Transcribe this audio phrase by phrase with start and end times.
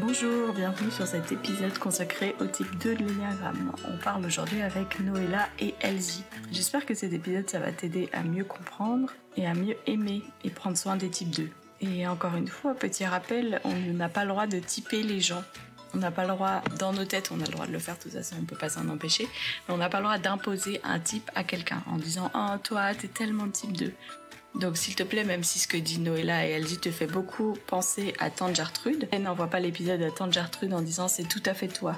[0.00, 3.72] Bonjour, bienvenue sur cet épisode consacré au type 2 de l'énéagramme.
[3.84, 6.22] On parle aujourd'hui avec Noëlla et Elsie.
[6.52, 10.50] J'espère que cet épisode ça va t'aider à mieux comprendre et à mieux aimer et
[10.50, 11.50] prendre soin des types 2.
[11.80, 15.42] Et encore une fois, petit rappel, on n'a pas le droit de typer les gens.
[15.94, 17.96] On n'a pas le droit, dans nos têtes, on a le droit de le faire
[17.96, 19.26] de toute façon, on peut pas s'en empêcher,
[19.66, 22.94] mais on n'a pas le droit d'imposer un type à quelqu'un en disant Oh, toi,
[22.94, 23.92] t'es tellement type 2.
[24.54, 27.56] Donc, s'il te plaît, même si ce que dit Noëlla et Elsie te fait beaucoup
[27.66, 31.54] penser à Tante Gertrude, n'envoie pas l'épisode à Tante Gertrude en disant c'est tout à
[31.54, 31.96] fait toi.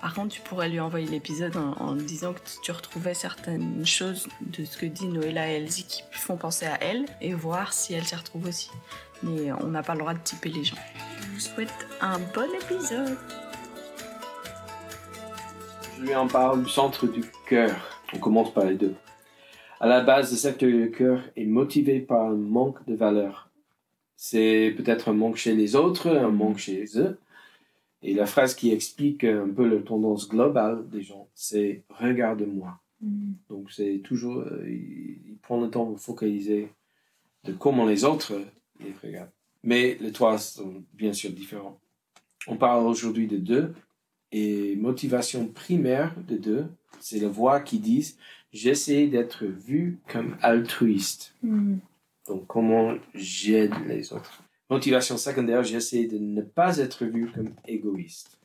[0.00, 4.28] Par contre, tu pourrais lui envoyer l'épisode en, en disant que tu retrouvais certaines choses
[4.40, 7.92] de ce que dit Noëlla et Elsie qui font penser à elle et voir si
[7.92, 8.70] elle s'y retrouve aussi.
[9.22, 10.76] Mais on n'a pas le droit de typer les gens.
[11.20, 13.18] Je vous souhaite un bon épisode.
[15.98, 18.00] Je lui en parle du centre du cœur.
[18.14, 18.94] On commence par les deux.
[19.82, 23.50] À la base, le secteur du cœur est motivé par un manque de valeur.
[24.14, 27.18] C'est peut-être un manque chez les autres, un manque chez eux.
[28.02, 32.78] Et la phrase qui explique un peu la tendance globale des gens, c'est regarde-moi.
[33.48, 36.68] Donc c'est toujours, euh, il, il prend le temps de focaliser
[37.44, 38.34] de comment les autres
[38.80, 39.30] les regardent.
[39.62, 41.78] Mais les trois sont bien sûr différents.
[42.46, 43.72] On parle aujourd'hui de deux
[44.32, 46.66] et motivation primaire de deux,
[47.00, 48.14] c'est la voix qui dit
[48.52, 51.34] j'essaie d'être vu comme altruiste.
[52.26, 54.42] Donc comment j'aide les autres?
[54.68, 58.38] Motivation secondaire, j'essaie de ne pas être vu comme égoïste.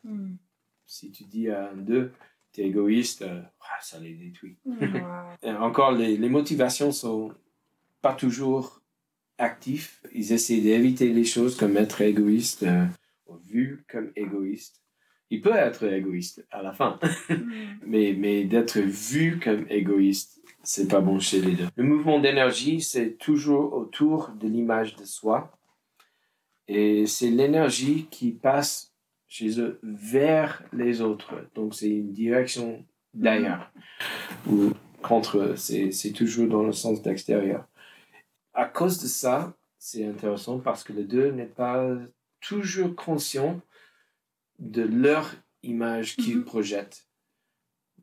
[0.86, 2.12] Si tu dis à un d'eux,
[2.52, 4.58] tu es égoïste, euh, ah, ça les détruit.
[5.44, 7.34] Et encore, les, les motivations sont
[8.02, 8.82] pas toujours
[9.38, 10.02] actifs.
[10.14, 12.86] Ils essaient d'éviter les choses comme être égoïste, euh,
[13.28, 14.82] ou vu comme égoïste.
[15.30, 17.00] Il peut être égoïste à la fin,
[17.86, 21.68] mais, mais d'être vu comme égoïste, c'est pas bon chez les deux.
[21.76, 25.58] Le mouvement d'énergie, c'est toujours autour de l'image de soi.
[26.68, 28.94] Et c'est l'énergie qui passe
[29.28, 31.34] chez eux vers les autres.
[31.54, 33.72] Donc c'est une direction d'ailleurs.
[34.50, 37.68] Ou contre eux, c'est c'est toujours dans le sens d'extérieur.
[38.54, 41.88] À cause de ça, c'est intéressant parce que les deux n'est pas
[42.40, 43.60] toujours conscient
[44.60, 46.46] de leur image qu'ils Mhm.
[46.46, 47.08] projettent.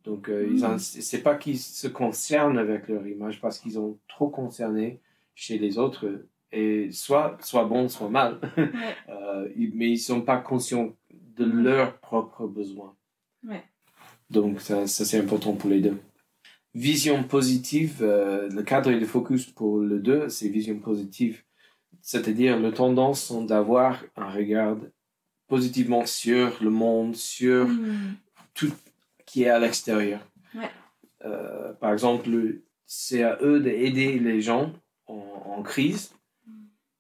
[0.04, 3.98] Donc, euh, ils en- c'est pas qu'ils se concernent avec leur image parce qu'ils ont
[4.08, 5.00] trop concerné
[5.34, 8.40] chez les autres et soit soit bon, soit mal.
[9.08, 10.94] Euh, ils- mais ils sont pas conscients
[11.36, 12.94] de leurs propres besoins.
[13.46, 13.62] Ouais.
[14.28, 15.98] Donc, ça, ça c'est important pour les deux.
[16.74, 21.42] Vision positive, euh, le cadre et le focus pour le deux, c'est vision positive.
[22.00, 24.78] C'est-à-dire, le tendance sont d'avoir un regard
[25.52, 27.68] positivement sur le monde, sur
[28.54, 28.72] tout
[29.26, 30.20] qui est à l'extérieur.
[30.54, 30.70] Ouais.
[31.26, 32.30] Euh, par exemple,
[32.86, 34.72] c'est à eux d'aider les gens
[35.06, 36.14] en, en crise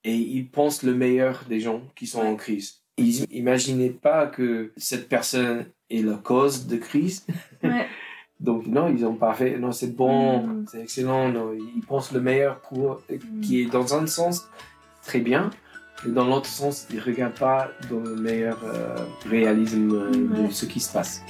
[0.04, 2.82] et ils pensent le meilleur des gens qui sont en crise.
[2.98, 7.24] Ils n'imaginaient pas que cette personne est la cause de crise.
[7.62, 7.86] Ouais.
[8.40, 10.66] Donc non, ils ont pas fait, non, c'est bon, Mm.
[10.70, 13.00] c'est excellent, non, ils pensent le meilleur pour,
[13.40, 14.48] qui est dans un sens
[15.02, 15.48] très bien,
[16.06, 18.96] dans l'autre sens, ils regardent pas dans le meilleur euh,
[19.26, 20.48] réalisme euh, Ouais.
[20.48, 21.22] de ce qui se passe.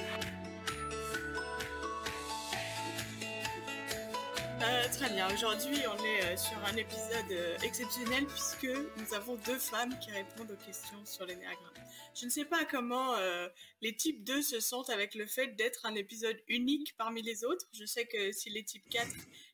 [4.63, 9.99] Euh, très bien, aujourd'hui on est sur un épisode exceptionnel puisque nous avons deux femmes
[9.99, 11.73] qui répondent aux questions sur l'énéagramme.
[12.15, 13.49] Je ne sais pas comment euh,
[13.81, 17.67] les types 2 se sentent avec le fait d'être un épisode unique parmi les autres.
[17.73, 19.07] Je sais que si les types 4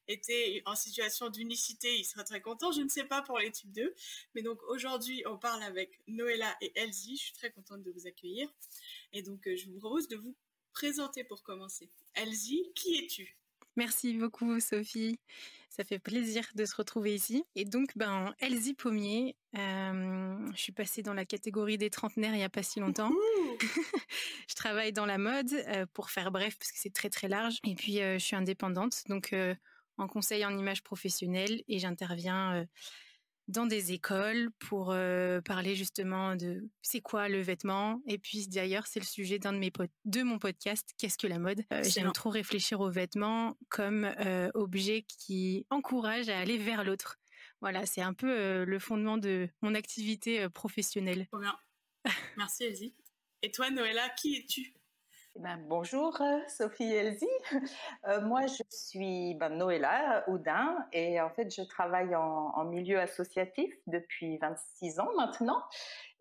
[0.08, 2.72] étaient en situation d'unicité, ils seraient très contents.
[2.72, 3.94] Je ne sais pas pour les types 2.
[4.34, 7.16] Mais donc aujourd'hui on parle avec Noëlla et Elsie.
[7.16, 8.52] Je suis très contente de vous accueillir.
[9.12, 10.34] Et donc euh, je vous propose de vous
[10.72, 11.91] présenter pour commencer.
[12.14, 13.36] Elsie, qui es-tu?
[13.76, 15.20] Merci beaucoup Sophie,
[15.70, 17.44] ça fait plaisir de se retrouver ici.
[17.54, 22.38] Et donc, ben, Elsie Pommier, euh, je suis passée dans la catégorie des trentenaires il
[22.38, 23.12] n'y a pas si longtemps.
[24.48, 27.60] je travaille dans la mode, euh, pour faire bref, parce que c'est très très large.
[27.64, 29.32] Et puis, euh, je suis indépendante, donc
[29.98, 32.64] en conseil en image professionnelle, et j'interviens euh,
[33.48, 38.00] dans des écoles pour euh, parler justement de c'est quoi le vêtement.
[38.06, 39.72] Et puis d'ailleurs, c'est le sujet d'un de mes
[40.04, 41.62] de mon podcast, Qu'est-ce que la mode?
[41.72, 41.83] Euh.
[41.83, 44.10] J'aime trop réfléchir aux vêtements comme
[44.54, 47.18] objet qui encourage à aller vers l'autre.
[47.60, 51.27] Voilà, c'est un peu le fondement de mon activité professionnelle.
[51.27, 51.59] Trop bien.
[52.36, 52.95] Merci Elsie.
[53.42, 54.78] Et toi Noëlla, qui es-tu?
[55.38, 57.26] Ben, bonjour euh, Sophie Elsie.
[58.06, 63.72] Euh, moi je suis ben, Noëlla Houdin et en fait je travaille en, milieu associatif
[63.86, 65.62] depuis 26 ans maintenant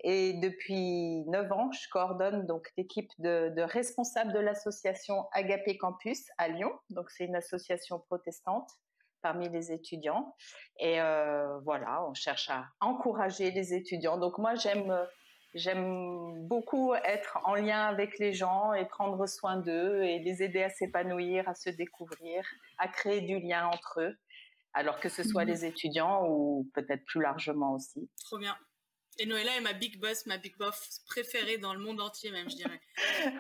[0.03, 6.25] et depuis 9 ans je coordonne donc l'équipe de, de responsables de l'association Agapé Campus
[6.37, 6.71] à Lyon.
[6.89, 8.69] Donc c'est une association protestante
[9.21, 10.35] parmi les étudiants
[10.79, 14.17] et euh, voilà on cherche à encourager les étudiants.
[14.17, 15.05] Donc moi j'aime euh,
[15.57, 20.62] J'aime beaucoup être en lien avec les gens et prendre soin d'eux et les aider
[20.62, 22.45] à s'épanouir, à se découvrir,
[22.77, 24.15] à créer du lien entre eux,
[24.74, 25.51] alors que ce soit mhm.
[25.51, 28.07] les étudiants ou peut-être plus largement aussi.
[28.24, 28.56] Trop bien.
[29.19, 32.49] Et Noëlla est ma big boss, ma big boss préférée dans le monde entier même,
[32.49, 32.79] je dirais.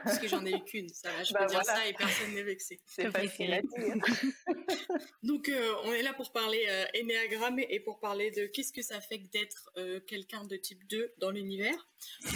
[0.03, 2.43] Parce que j'en ai eu qu'une, ça Je bah peux dire ça et personne n'est
[2.43, 2.79] vexé.
[2.85, 3.95] C'est facile à dire.
[5.23, 8.81] Donc euh, on est là pour parler euh, énéagramme et pour parler de qu'est-ce que
[8.81, 11.87] ça fait d'être euh, quelqu'un de type 2 dans l'univers.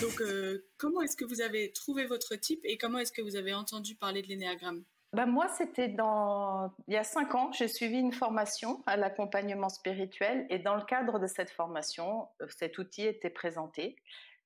[0.01, 0.21] Donc
[0.77, 3.95] comment est-ce que vous avez trouvé votre type et comment est-ce que vous avez entendu
[3.95, 4.83] parler de l'énéagramme
[5.13, 9.67] bah moi, c'était dans il y a cinq ans, j'ai suivi une formation à l'accompagnement
[9.67, 13.97] spirituel et dans le cadre de cette formation, euh, cet outil était présenté.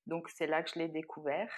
[0.07, 1.51] Donc c'est là que je l'ai découvert.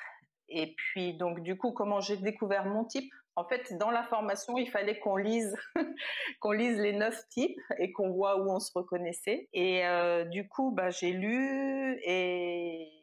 [0.50, 3.09] Et puis donc du coup, comment j'ai découvert mon type?
[3.38, 5.56] En fait, dans la formation, il fallait qu'on lise
[6.42, 9.48] qu'on lise les neuf types et qu'on voit où on se reconnaissait.
[9.54, 12.96] Et euh, du coup, bah j'ai lu et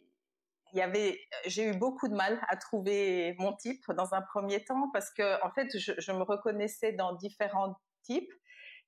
[0.75, 4.91] il avait, j'ai eu beaucoup de mal à trouver mon type dans un premier temps
[4.93, 8.33] parce que en fait, je me reconnaissais dans différents types.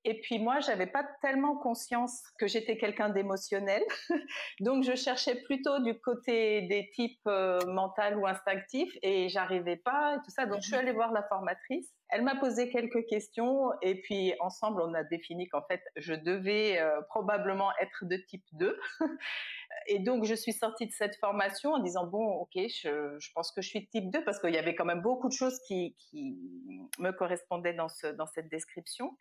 [0.05, 3.83] Et puis moi, j'avais pas tellement conscience que j'étais quelqu'un d'émotionnel,
[4.61, 10.17] donc je cherchais plutôt du côté des types euh, mental ou instinctifs et j'arrivais pas
[10.17, 10.47] et tout ça.
[10.47, 11.93] Donc je suis allée voir la formatrice.
[12.09, 16.79] Elle m'a posé quelques questions et puis ensemble on a défini qu'en fait je devais
[16.79, 18.79] euh, probablement être de type 2
[19.89, 23.53] et donc, je suis sortie de cette formation en disant, bon, ok, je, je pense
[23.53, 25.95] que je suis type 2 parce qu'il y avait quand même beaucoup de choses qui,
[25.99, 26.37] qui
[26.99, 29.17] me correspondaient dans, ce, dans cette description.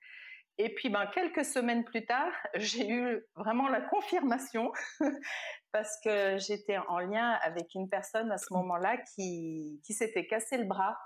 [0.58, 4.72] Et puis, ben, quelques semaines plus tard, j'ai eu vraiment la confirmation
[5.72, 10.58] parce que j'étais en lien avec une personne à ce moment-là qui, qui s'était cassé
[10.58, 10.98] le bras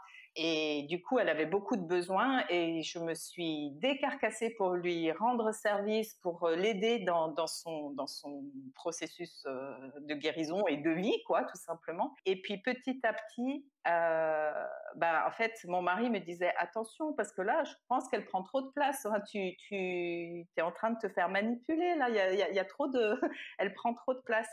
[0.42, 5.12] et du coup, elle avait beaucoup de besoins et je me suis décarcassée pour lui
[5.12, 10.92] rendre service, pour euh, l'aider dans, son, dans son processus euh, de guérison et de
[10.92, 12.16] vie, quoi, tout simplement.
[12.26, 14.66] Et puis petit à petit, euh,
[14.96, 18.42] bah, en fait, mon mari me disait attention parce que là, je pense qu'elle prend
[18.42, 19.06] trop de place.
[19.30, 22.08] Tu, tu es en train de te faire manipuler là.
[22.10, 23.20] Il y a, trop de,
[23.58, 24.48] elle prend trop de place.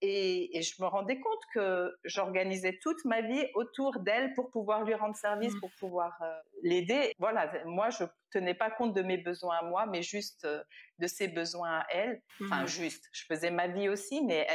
[0.00, 4.94] Et, je me rendais compte que j'organisais toute ma vie autour d'elle pour pouvoir lui
[4.94, 5.60] rendre service, mmh.
[5.60, 7.12] pour pouvoir euh, l'aider.
[7.18, 10.62] Voilà, moi, je tenais pas compte de mes besoins à moi, mais juste euh,
[10.98, 12.22] de ses besoins à elle.
[12.44, 12.68] Enfin, mmh.
[12.68, 14.46] juste, je faisais ma vie aussi, mais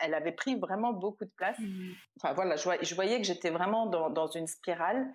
[0.00, 1.58] elle, avait pris vraiment beaucoup de place.
[1.58, 1.92] Mmh.
[2.16, 5.06] Enfin, voilà, je, voyais que j'étais vraiment dans, une spirale.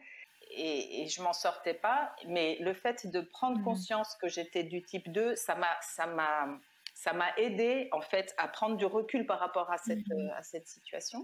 [0.52, 4.84] Et, et, je m'en sortais pas, mais le fait de prendre conscience que j'étais du
[4.84, 6.48] type 2, ça m'a, ça m'a,
[7.06, 10.32] ça m'a aidé en fait à prendre du recul par rapport à cette, mmh.
[10.36, 11.24] à cette situation.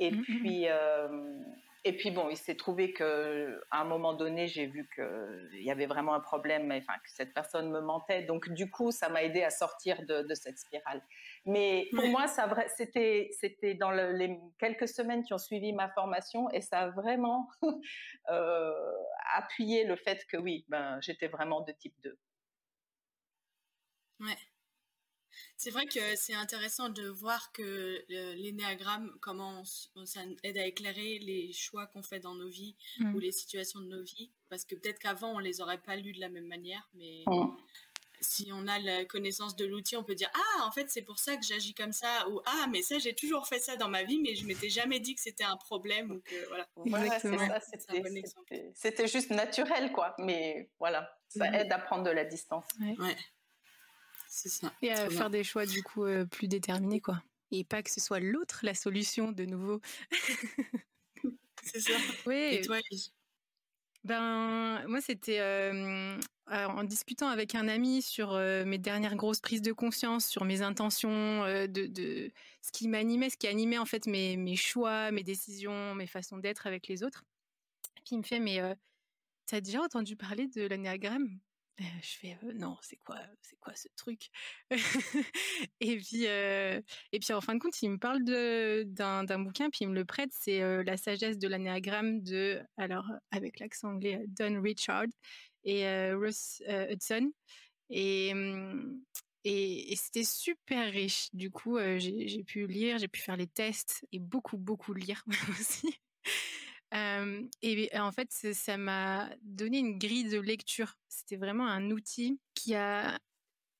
[0.00, 1.38] Et mmh, mmh, puis, euh,
[1.84, 5.70] et puis bon, il s'est trouvé que à un moment donné, j'ai vu qu'il y
[5.70, 8.24] avait vraiment un problème, enfin que cette personne me mentait.
[8.24, 11.00] Donc du coup, ça m'a aidé à sortir de, de, cette spirale.
[11.44, 16.50] Mais pour moi, ça c'était c'était dans les quelques semaines qui ont suivi ma formation
[16.50, 17.48] et ça a vraiment
[18.30, 18.72] euh,
[19.36, 22.18] appuyé le fait que oui, ben j'étais vraiment de type 2.
[24.18, 24.36] Ouais.
[25.56, 31.52] C'est vrai que c'est intéressant de voir que l'énéagramme, comment ça aide à éclairer les
[31.52, 33.14] choix qu'on fait dans nos vies mm.
[33.14, 34.30] ou les situations de nos vies.
[34.48, 37.56] Parce que peut-être qu'avant, on les aurait pas lus de la même manière, mais mm.
[38.20, 41.18] si on a la connaissance de l'outil, on peut dire Ah, en fait, c'est pour
[41.18, 42.28] ça que j'agis comme ça.
[42.28, 45.00] Ou Ah, mais ça, j'ai toujours fait ça dans ma vie, mais je m'étais jamais
[45.00, 46.10] dit que c'était un problème.
[46.10, 46.68] Ou que, voilà.
[48.74, 50.14] c'était juste naturel, quoi.
[50.18, 51.54] Mais voilà, ça mm.
[51.54, 52.66] aide à prendre de la distance.
[52.80, 53.16] ouais.
[54.82, 57.22] Et à faire des choix du coup euh, plus déterminés, quoi.
[57.52, 59.80] Et pas que ce soit l'autre la solution de nouveau.
[61.62, 61.92] c'est ça.
[62.26, 62.48] Oui.
[62.52, 62.78] Et toi,
[64.04, 66.16] ben, moi, c'était euh,
[66.48, 70.62] en discutant avec un ami sur euh, mes dernières grosses prises de conscience, sur mes
[70.62, 72.30] intentions, de, de,
[72.62, 76.38] ce qui m'animait, ce qui animait en fait mes, mes choix, mes décisions, mes façons
[76.38, 77.24] d'être avec les autres.
[78.04, 78.60] Puis il me fait, mais
[79.48, 80.68] tu as déjà entendu parler de
[82.02, 84.30] je fais non, c'est quoi, c'est quoi ce truc?
[85.80, 89.68] Et puis et puis en fin de compte, il me parle de d'un d'un bouquin,
[89.70, 90.30] puis il me le prête.
[90.32, 95.06] C'est La sagesse de l'anéagramme de alors avec l'accent anglais Don Richard
[95.64, 97.30] et Russ Hudson
[97.90, 98.98] mmh,
[99.44, 101.28] et, et c'était super riche.
[101.32, 105.22] Du coup, j'ai pu lire, j'ai pu faire les tests et beaucoup, beaucoup lire
[105.60, 105.98] aussi
[106.92, 110.98] et en fait, ça m'a donné une grille de lecture.
[111.08, 113.18] C'était vraiment un outil qui a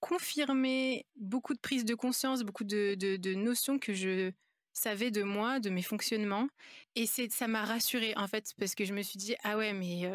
[0.00, 4.30] confirmé beaucoup de prises de conscience, beaucoup de, notions que je
[4.76, 6.48] savait de moi, de mes fonctionnements.
[6.94, 9.72] Et c'est, ça m'a rassurée, en fait, parce que je me suis dit, ah ouais,
[9.72, 10.10] mais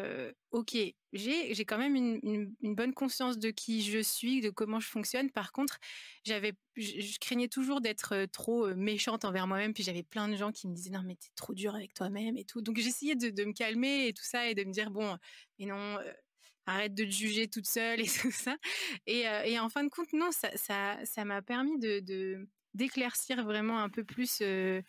[0.50, 0.76] ok,
[1.12, 5.30] j'ai, j'ai quand même une, bonne conscience de qui je suis, de comment je fonctionne.
[5.30, 5.78] Par contre,
[6.24, 9.74] j'avais, je, craignais toujours d'être trop méchante envers moi-même.
[9.74, 12.36] Puis j'avais plein de gens qui me disaient, non, mais t'es trop dur avec toi-même
[12.36, 12.62] et tout.
[12.62, 15.16] Donc j'essayais de, de, me calmer et tout ça et de me dire, bon,
[15.58, 15.98] mais non,
[16.66, 18.56] arrête de te juger toute seule et tout ça.
[19.06, 23.44] Et, et en fin de compte, non, ça, ça, ça m'a permis de, de d'éclaircir
[23.44, 24.80] vraiment un peu plus euh,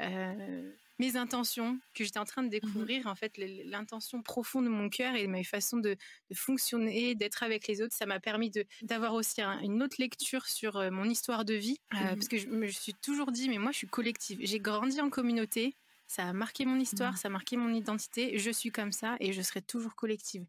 [0.00, 4.70] euh, mes intentions que j'étais en train de mmh découvrir en fait l'intention profonde de
[4.70, 5.96] mon cœur et ma façon de,
[6.34, 10.76] fonctionner d'être avec les autres ça m'a permis de d'avoir aussi une autre lecture sur
[10.76, 13.72] euh, mon histoire de vie mmh parce que je me suis toujours dit mais moi
[13.72, 15.74] je suis collective j'ai grandi en communauté
[16.10, 17.16] ça a marqué mon histoire, mmh.
[17.18, 18.36] ça a marqué mon identité.
[18.36, 20.44] Je suis comme ça et je serai toujours collective.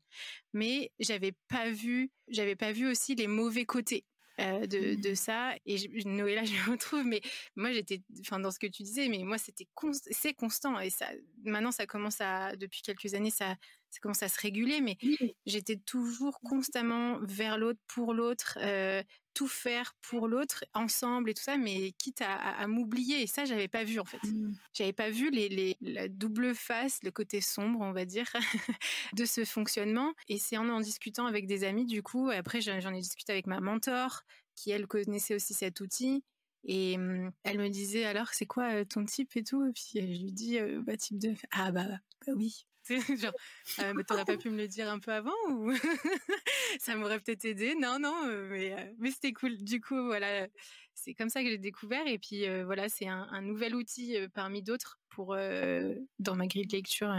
[0.53, 4.03] Mais j'avais pas vu, j'avais pas vu aussi les mauvais côtés.
[4.41, 5.01] Euh, de, mmh.
[5.01, 5.55] de, ça.
[5.65, 7.21] Et je, Noëlla, je me retrouve, mais
[7.55, 9.67] moi j'étais, enfin dans ce que tu disais, mais moi c'était
[10.11, 11.07] c'est constant et ça,
[11.43, 13.55] maintenant ça commence à, depuis quelques années, ça,
[13.89, 14.97] ça commence à se réguler, mais
[15.45, 21.43] j'étais toujours constamment vers l'autre, pour l'autre, euh, tout faire pour l'autre, ensemble et tout
[21.43, 23.21] ça, mais quitte à, m'oublier.
[23.21, 24.21] Et ça, j'avais pas vu en fait.
[24.23, 24.53] Mmh.
[24.73, 28.31] J'avais pas vu les, les, la double face, le côté sombre, on va dire,
[29.13, 30.13] de ce fonctionnement.
[30.27, 33.47] Et c'est en en discutant avec des amis, du coup, après j'en ai discuté avec
[33.47, 34.23] ma mentor,
[34.55, 36.23] qui elle connaissait aussi cet outil.
[36.63, 39.65] Et mmh, elle me disait alors c'est quoi euh, ton type et tout?
[39.65, 42.65] Et puis je lui dis euh, bah type 2 ah bah, bah oui
[43.17, 43.33] genre,
[43.79, 45.71] euh, mais t'aurais pas pu me le dire un peu avant ou
[46.79, 47.75] ça m'aurait peut-être aidé?
[47.75, 49.57] Non, non, euh, mais, euh, mais c'était cool.
[49.57, 50.47] Du coup, voilà,
[50.93, 52.07] c'est comme ça que j'ai découvert.
[52.07, 57.13] Et puis voilà, c'est un, nouvel outil parmi d'autres pour dans ma grille de lecture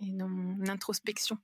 [0.00, 1.38] et dans mon introspection.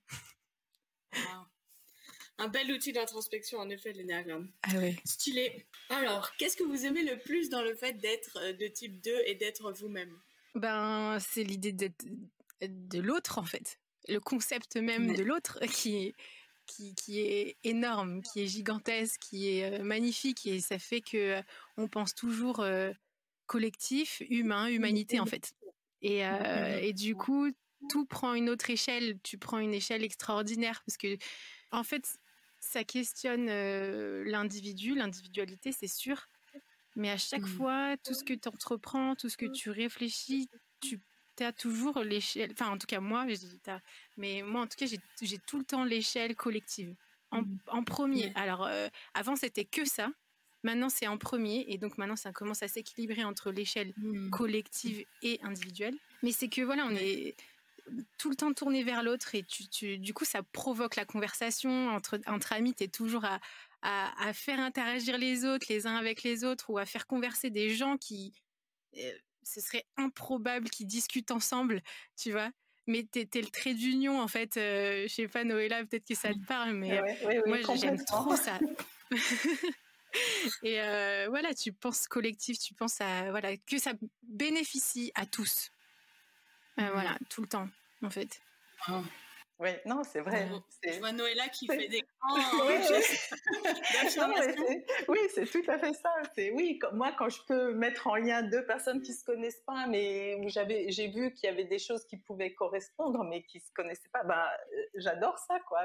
[2.39, 4.51] Un bel outil d'introspection, en effet, l'énéagramme.
[4.63, 4.95] Ah ouais.
[5.05, 5.67] Stylé.
[5.89, 9.35] Alors, qu'est-ce que vous aimez le plus dans le fait d'être de type 2 et
[9.35, 10.19] d'être vous-même?
[10.55, 12.05] Ben, c'est l'idée d'être
[12.67, 16.13] de l'autre en fait, le concept même de l'autre qui
[16.65, 21.39] qui, qui, est énorme, qui est gigantesque, qui est euh, magnifique et ça fait que
[21.39, 21.41] euh,
[21.77, 22.91] on pense toujours euh,
[23.47, 25.53] collectif, humain, humanité en fait.
[26.01, 27.49] Et, et du coup,
[27.89, 29.19] tout prend une autre échelle.
[29.23, 31.17] Tu prends une échelle extraordinaire parce que
[31.71, 32.17] en fait,
[32.59, 33.45] ça questionne
[34.23, 36.27] l'individu, l'individualité, c'est sûr.
[36.97, 40.49] Mais à chaque fois, tout ce que tu entreprends, tout ce que tu réfléchis,
[40.81, 40.99] tu
[41.35, 43.25] tu as toujours l'échelle, enfin en tout cas moi,
[44.17, 46.95] mais moi en tout cas j'ai tout le temps l'échelle collective
[47.31, 47.85] en, mmh.
[47.85, 48.31] premier.
[48.35, 50.09] Alors euh, avant c'était que ça,
[50.63, 54.29] maintenant c'est en premier et donc maintenant ça commence à s'équilibrer entre l'échelle mmh.
[54.29, 55.95] collective et individuelle.
[56.21, 57.35] Mais c'est que voilà, on est
[58.17, 62.19] tout le temps tourné vers l'autre et tu, du coup ça provoque la conversation entre,
[62.27, 63.39] entre amis, tu es toujours à,
[63.81, 67.71] à, faire interagir les autres les uns avec les autres ou à faire converser des
[67.75, 68.33] gens qui
[68.97, 69.11] euh,
[69.45, 71.81] ce serait improbable qu'ils discutent ensemble,
[72.17, 72.51] tu vois?
[72.87, 74.57] Mais t'es, es le trait d'union, en fait.
[74.57, 77.01] Euh, je sais pas, Noëlla, peut-être que ça te parle, mais
[77.45, 78.59] moi, j'aime trop ça.
[80.63, 85.71] Et euh, voilà, tu penses collectif, tu penses à voilà que ça bénéficie à tous.
[86.79, 87.69] Euh, voilà, tout le temps,
[88.01, 88.41] en fait.
[88.87, 89.01] Ah.
[89.63, 90.49] Oui, non, c'est vrai.
[90.83, 92.03] Je vois Noëlla qui fait des
[95.07, 96.13] oui, c'est tout à fait ça.
[96.35, 99.87] C'est oui, moi quand je peux mettre en lien deux personnes qui se connaissent pas,
[99.87, 103.61] mais où j'avais, j'ai vu qu'il y avait des choses qui pouvaient correspondre, mais qui
[103.61, 104.25] se connaissaient pas.
[104.25, 104.43] Ben,
[104.95, 105.83] j'adore ça, quoi.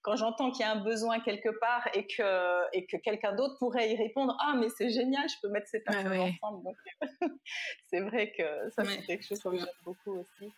[0.00, 3.58] Quand j'entends qu'il y a un besoin quelque part et que et que quelqu'un d'autre
[3.58, 6.70] pourrait y répondre, ah mais c'est génial, je peux mettre ces personnes ensemble.
[7.90, 10.50] c'est vrai que ça c'est quelque chose que j'aime beaucoup aussi.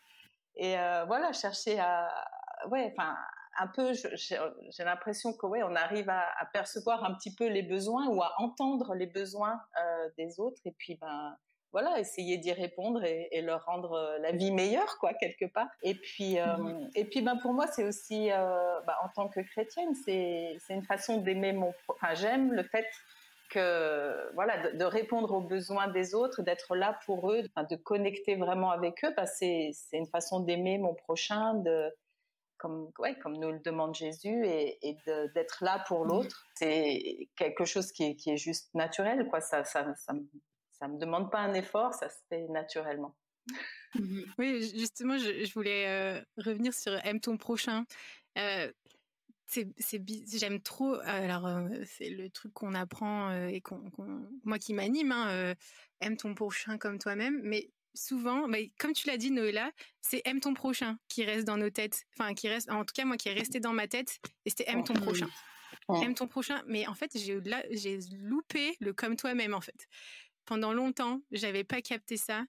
[0.56, 2.08] Et euh, voilà, chercher à,
[2.70, 3.16] ouais, enfin,
[3.58, 8.08] un peu, j'ai l'impression que ouais, on arrive à, percevoir un petit peu les besoins
[8.08, 11.36] ou à entendre les besoins euh, des autres, et puis ben
[11.72, 15.66] voilà, essayer d'y répondre et, leur rendre euh, la vie meilleure, quoi, quelque part.
[15.82, 19.40] Et puis, euh, mmh et puis, ben pour moi, c'est aussi, ben, en tant que
[19.40, 22.86] chrétienne, c'est une façon d'aimer mon, enfin, j'aime le fait
[23.50, 28.70] que voilà de, répondre aux besoins des autres, d'être là pour eux, de connecter vraiment
[28.70, 31.92] avec eux, ben, c'est une façon d'aimer mon prochain, de
[32.64, 34.96] comme, ouais, comme nous le demande Jésus, et,
[35.34, 36.46] d'être là pour l'autre.
[36.54, 39.42] C'est quelque chose qui est, qui est, juste naturel, quoi.
[39.42, 40.14] Ça, ça, ça,
[40.72, 43.14] ça, me demande pas un effort, ça se fait naturellement.
[44.38, 47.84] Oui, justement, je, voulais euh, revenir sur aime ton prochain.
[48.38, 48.72] Euh,
[49.46, 49.68] c'est,
[50.32, 50.94] j'aime trop.
[51.04, 53.84] Alors, euh, c'est le truc qu'on apprend et qu'on,
[54.42, 55.12] moi qui m'anime.
[55.12, 55.54] Hein,
[56.00, 57.40] aime ton prochain comme toi-même.
[57.44, 58.46] Mais souvent,
[58.78, 59.70] comme tu l'as dit, Noëlla,
[60.00, 62.04] c'est aime ton prochain qui reste dans nos têtes.
[62.18, 64.68] Enfin, qui reste, en tout cas, moi, qui est resté dans ma tête, et c'était
[64.68, 65.28] aime ton prochain.
[66.02, 66.62] Aime ton prochain.
[66.66, 69.86] Mais en fait, j'ai, j'ai loupé le comme toi-même, en fait.
[70.44, 72.44] pendant longtemps, j'avais pas capté ça.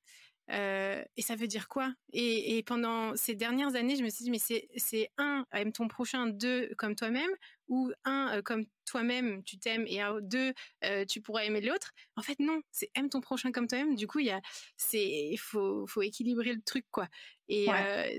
[0.51, 1.93] Euh, et ça veut dire quoi?
[2.13, 5.87] Et, et, pendant ces dernières années, je me suis dit, mais c'est un, aime ton
[5.87, 7.31] prochain, deux, comme toi-même,
[7.67, 11.93] ou un, euh, comme toi-même, tu t'aimes, et deux, euh, tu pourras aimer l'autre?
[12.15, 13.95] En fait, non, c'est aime ton prochain comme toi-même.
[13.95, 14.41] Du coup, il y a,
[14.77, 17.07] c'est, il faut, faut équilibrer le truc, quoi.
[17.47, 17.67] Et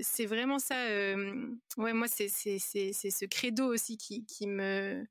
[0.01, 0.75] c'est vraiment ça.
[1.77, 5.05] Ouais, moi, c'est, ce credo aussi qui, qui me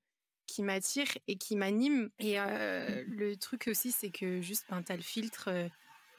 [0.47, 2.11] qui m'attire et qui m'anime.
[2.19, 5.51] Et le truc aussi, c'est que juste, ben, t'as le filtre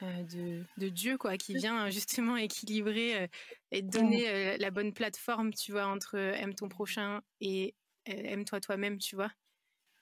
[0.01, 3.27] de, de, Dieu, quoi, qui vient justement équilibrer euh,
[3.71, 7.75] et donner euh, la bonne plateforme, tu vois, entre aime ton prochain et
[8.05, 9.31] aime-toi toi-même, tu vois.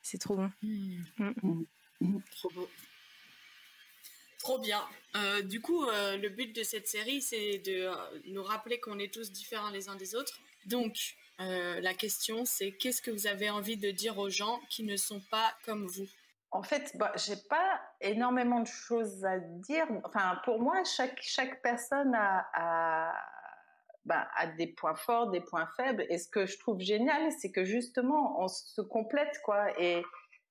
[0.02, 0.52] C'est trop bon.
[0.62, 1.04] Mmh.
[1.18, 1.64] Mmh.
[2.02, 2.20] Mmh.
[2.32, 2.70] Trop beau.
[4.40, 4.84] Trop bien.
[5.46, 7.90] du coup, le but de cette série, c'est de
[8.32, 10.40] nous rappeler qu'on est tous différents les uns des autres.
[10.68, 14.98] Donc, la question, c'est qu'est-ce que vous avez envie de dire aux gens qui ne
[14.98, 16.08] sont pas comme vous?
[16.56, 19.86] En fait, bah, j'ai pas énormément de choses à dire.
[20.06, 23.14] Enfin, pour moi, chaque, chaque personne a,
[24.06, 26.06] bah, a, des points forts, des points faibles.
[26.10, 29.78] Et ce que je trouve génial, c'est que justement, on se complète, quoi.
[29.82, 30.02] Et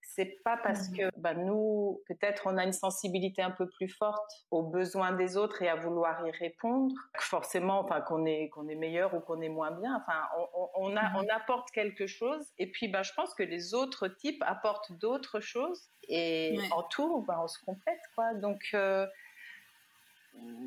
[0.07, 3.89] c'est pas parce mmh que bah, nous, peut-être, on a une sensibilité un peu plus
[3.89, 8.49] forte aux besoins des autres et à vouloir y répondre, que forcément, enfin, qu'on est
[8.51, 9.97] qu'on est meilleur ou qu'on est moins bien.
[9.97, 10.21] Enfin,
[10.55, 12.45] on, on, a, mmh on apporte quelque chose.
[12.59, 15.89] Et puis, bah, je pense que les autres types apportent d'autres choses.
[16.09, 18.35] Et en tout, bah, on se complète, quoi.
[18.35, 19.07] Donc euh,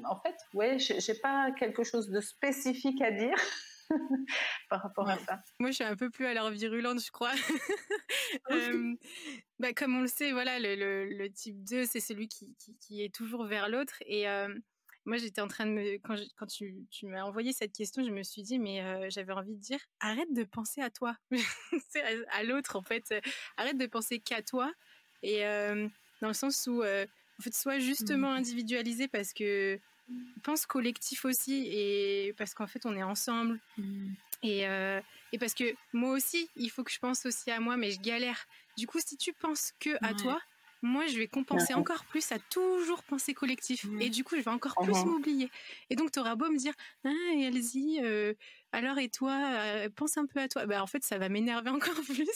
[0.09, 3.37] en fait, ouais, j'ai pas quelque chose de spécifique à dire.
[4.69, 5.39] par rapport à ça.
[5.59, 7.33] Moi, je suis un peu plus à l'heure virulente, je crois.
[8.51, 8.95] euh,
[9.59, 12.77] bah, comme on le sait, voilà, le, le, le type 2, c'est celui qui, qui,
[12.77, 13.95] qui, est toujours vers l'autre.
[14.05, 14.53] Et euh,
[15.05, 15.97] moi, j'étais en train de me.
[15.99, 19.07] Quand, je, quand tu, tu m'as envoyé cette question, je me suis dit, mais euh,
[19.09, 21.15] j'avais envie de dire, arrête de penser à toi.
[22.31, 23.13] à, l'autre, en fait.
[23.57, 24.71] Arrête de penser qu'à toi.
[25.23, 25.41] Et
[26.21, 28.37] dans le sens où, en fait, sois justement mmh.
[28.37, 29.79] individualisé parce que
[30.43, 33.59] pense collectif aussi et parce qu'en fait on est ensemble.
[33.77, 34.07] Mmh.
[34.43, 35.01] et, euh,
[35.33, 37.99] et parce que moi aussi il faut que je pense aussi à moi mais je
[37.99, 38.45] galère.
[38.77, 40.39] Du coup si tu penses que à toi
[40.83, 41.79] moi je vais compenser ouais.
[41.79, 43.83] encore plus à toujours penser collectif.
[43.85, 44.05] Ouais.
[44.05, 45.49] et du coup je vais encore plus m'oublier.
[45.89, 46.73] Et donc tu auras beau me dire
[47.03, 48.33] ah Elsie euh,
[48.71, 51.69] alors et toi euh, pense un peu à toi bah en fait ça va m'énerver
[51.71, 52.29] encore plus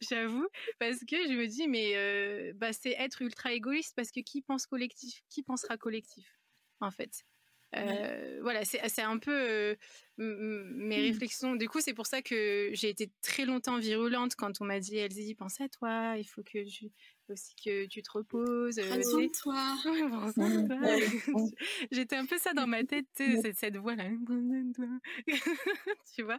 [0.00, 0.46] j'avoue
[0.78, 4.66] parce que je me dis mais bah c'est être ultra égoïste parce que qui pense
[4.66, 6.26] collectif qui pensera collectif?
[6.80, 7.24] En fait.
[7.74, 8.40] Euh, ouais.
[8.42, 9.74] Voilà, c'est un peu euh,
[10.16, 11.02] mes mmh.
[11.02, 11.56] réflexions.
[11.56, 14.96] Du coup, c'est pour ça que j'ai été très longtemps virulente quand on m'a dit
[14.96, 16.86] Elsie, pense à toi, il faut que je,
[17.30, 18.76] aussi que tu te reposes.
[18.76, 19.76] Prends soin de toi.
[21.90, 24.04] J'étais un peu ça dans ma tête, cette, cette voix-là.
[26.14, 26.38] tu vois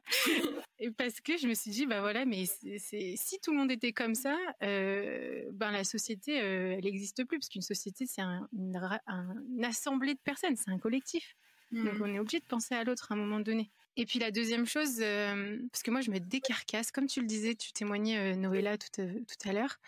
[0.79, 2.45] Et parce que je me suis dit, bah voilà, mais
[2.77, 7.23] c'est si tout le monde était comme ça, euh, ben la société, euh, elle n'existe
[7.25, 8.75] plus, parce qu'une société, c'est un, une,
[9.07, 11.35] un, une, assemblée de personnes, c'est un collectif.
[11.71, 11.85] Mmh.
[11.85, 13.71] Donc on est obligé de penser à l'autre à un moment donné.
[13.97, 17.25] Et puis la deuxième chose, euh, parce que moi je me décarcasse, comme tu le
[17.25, 19.79] disais, tu témoignais euh, Noëlla tout, euh, tout à l'heure,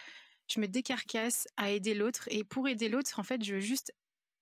[0.49, 2.27] je me décarcasse à aider l'autre.
[2.31, 3.93] Et pour aider l'autre, en fait, je veux juste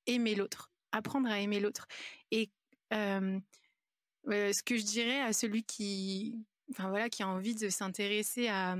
[0.06, 1.88] aimer l'autre, apprendre à aimer l'autre.
[2.32, 2.50] Et
[2.92, 8.76] ce que je dirais à celui qui, enfin voilà, qui a envie de s'intéresser à,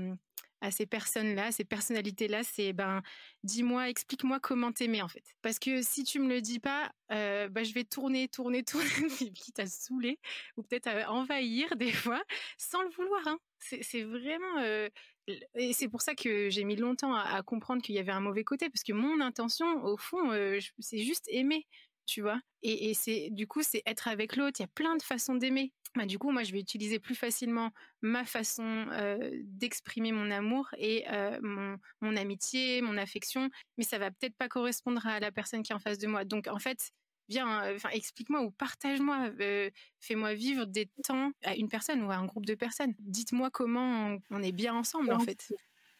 [0.72, 3.00] ces personnes-là, ces personnalités-là, c'est ben,
[3.44, 5.22] dis-moi, explique-moi comment t'aimer en fait.
[5.40, 9.60] Parce que si tu me le dis pas, ben, je vais tourner, tourner, tourner, quitte
[9.60, 10.18] à saouler
[10.56, 12.20] ou peut-être à envahir des fois,
[12.56, 13.26] sans le vouloir.
[13.26, 13.38] Hein.
[13.60, 14.88] C'est vraiment
[15.54, 18.44] et c'est pour ça que j'ai mis longtemps à, comprendre qu'il y avait un mauvais
[18.44, 21.66] côté parce que mon intention, au fond, euh, c'est juste aimer,
[22.06, 22.40] tu vois.
[22.62, 24.60] Et, et c'est du coup, c'est être avec l'autre.
[24.60, 25.72] Il y a plein de façons d'aimer.
[25.94, 27.70] Bah, du coup, moi, je vais utiliser plus facilement
[28.02, 33.98] ma façon euh, d'exprimer mon amour et euh, mon, mon, amitié, mon affection, mais ça
[33.98, 36.24] va peut-être pas correspondre à la personne qui est en face de moi.
[36.24, 36.90] Donc, en fait,
[37.28, 42.10] viens, euh, enfin, explique-moi ou partage-moi, euh, fais-moi vivre des temps à une personne ou
[42.10, 42.94] à un groupe de personnes.
[42.98, 45.52] Dites-moi comment on, est bien ensemble, en fait.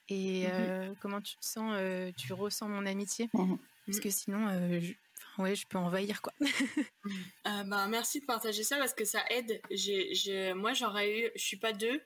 [0.08, 0.94] Et mmh.
[1.00, 1.76] comment tu te sens,
[2.16, 3.28] tu ressens mon amitié?
[3.34, 3.56] Mmh.
[3.86, 4.48] Parce que sinon,
[4.80, 4.92] je,
[5.38, 6.32] ouais, je peux envahir quoi.
[7.46, 9.60] euh, bah, merci de partager ça parce que ça aide.
[9.70, 12.00] J'ai, j'ai, moi, j'aurais eu, je suis pas deux,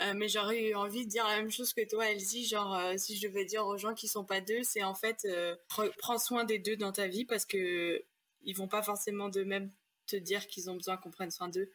[0.00, 2.46] euh, mais j'aurais eu envie de dire la même chose que toi, Elsie.
[2.46, 5.24] Genre, euh, si je devais dire aux gens qui sont pas deux, c'est en fait
[5.24, 5.56] euh,
[5.98, 8.02] prends soin des deux dans ta vie parce que
[8.44, 9.70] ils vont pas forcément d'eux-mêmes
[10.06, 11.70] te dire qu'ils ont besoin qu'on prenne soin d'eux.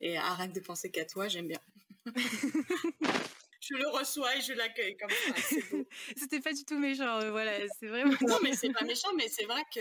[0.00, 1.60] Et arrête de penser qu'à toi, j'aime bien.
[3.60, 5.56] je le reçois et je l'accueille comme ça.
[6.16, 8.14] C'était pas du tout méchant, euh, voilà, c'est vraiment.
[8.22, 9.80] non, mais c'est pas méchant, mais c'est vrai que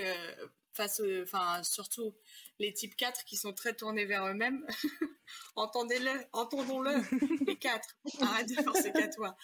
[0.74, 2.16] face, enfin, surtout
[2.60, 4.66] les types 4 qui sont très tournés vers eux-mêmes,
[5.56, 7.02] entendez-le, entendons-le,
[7.48, 7.98] les 4.
[8.22, 9.36] Arrête de penser qu'à toi.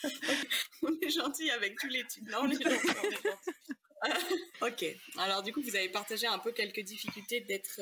[0.84, 2.30] on est gentil avec tous les types.
[2.30, 3.77] Là, on est gentil, on est gentil.
[4.62, 4.86] ok.
[5.18, 7.80] Alors du coup, vous avez partagé un peu quelques difficultés d'être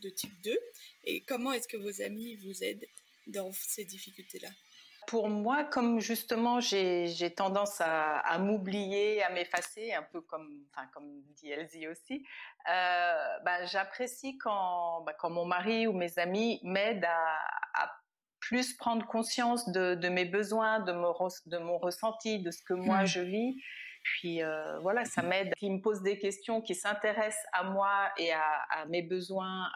[0.00, 0.56] de type 2.
[1.04, 2.86] Et comment est-ce que vos amis vous aident
[3.26, 4.48] dans ces difficultés-là?
[5.06, 11.22] Pour moi, comme justement j'ai tendance à, m'oublier, à m'effacer, un peu comme, enfin, comme
[11.36, 12.24] dit Elsie aussi,
[12.70, 17.92] euh, bah, j'apprécie quand, bah, quand mon mari ou mes amis m'aident à,
[18.40, 21.14] plus prendre conscience de, mes besoins, de mon,
[21.46, 23.06] de mon ressenti, de ce que moi mmh.
[23.06, 23.62] je vis.
[24.04, 28.32] Puis euh, voilà, ça m'aide, qui me posent des questions, qui s'intéressent à moi et
[28.32, 29.66] à, mes besoins,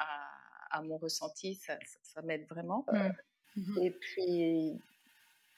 [0.70, 2.84] à, mon ressenti, ça, m'aide vraiment.
[2.92, 3.08] Mmh.
[3.56, 3.82] Mmh.
[3.82, 4.82] Et puis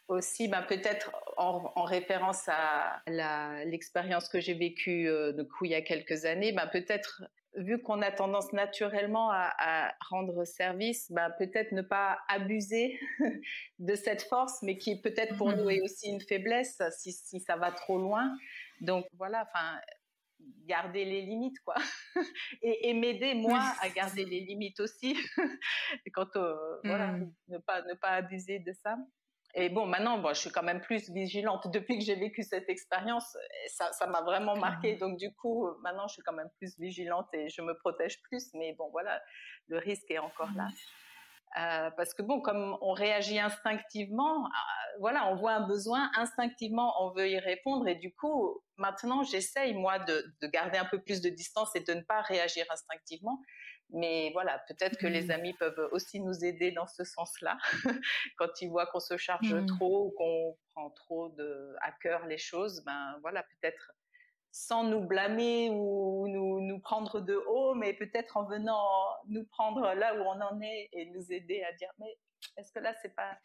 [0.06, 3.02] aussi, ben, peut-être en, référence à
[3.64, 7.24] l'expérience que j'ai vécue euh, coup, il y a quelques années, ben, peut-être
[7.56, 13.00] vu qu'on a tendance naturellement à, rendre service, ben, peut-être ne pas abuser
[13.80, 15.70] de cette force, mais qui peut-être pour nous mmh.
[15.70, 18.36] est aussi une faiblesse si, si ça va trop loin.
[18.80, 19.78] Donc voilà, enfin,
[20.66, 21.76] garder les limites, quoi.
[22.62, 25.16] et, m'aider, moi, à garder les limites aussi.
[26.14, 27.32] Quand, euh, voilà, mmh.
[27.48, 28.96] ne pas, ne pas abuser de ça.
[29.54, 31.66] Et bon, maintenant, bon, je suis quand même plus vigilante.
[31.72, 33.36] Depuis que j'ai vécu cette expérience,
[33.68, 34.96] ça, ça m'a vraiment marqué.
[34.96, 38.50] Donc, du coup, maintenant, je suis quand même plus vigilante et je me protège plus.
[38.54, 39.20] Mais bon, voilà,
[39.68, 40.68] le risque est encore là.
[41.58, 44.48] Euh, parce que bon, comme on réagit instinctivement, euh,
[45.00, 47.88] voilà, on voit un besoin, instinctivement, on veut y répondre.
[47.88, 51.80] Et du coup, maintenant, j'essaye, moi, de, de garder un peu plus de distance et
[51.80, 53.40] de ne pas réagir instinctivement.
[53.92, 55.30] Mais voilà, peut-être que les mmh.
[55.32, 57.58] amis peuvent aussi nous aider dans ce sens-là,
[58.38, 59.66] quand ils voient qu'on se charge mmh.
[59.66, 63.90] trop ou qu'on prend trop de, à cœur les choses, ben voilà, peut-être
[64.52, 68.84] sans nous blâmer ou nous, nous prendre de haut, mais peut-être en venant
[69.28, 72.18] nous prendre là où on en est et nous aider à dire mais
[72.56, 73.38] est-ce que là c'est pas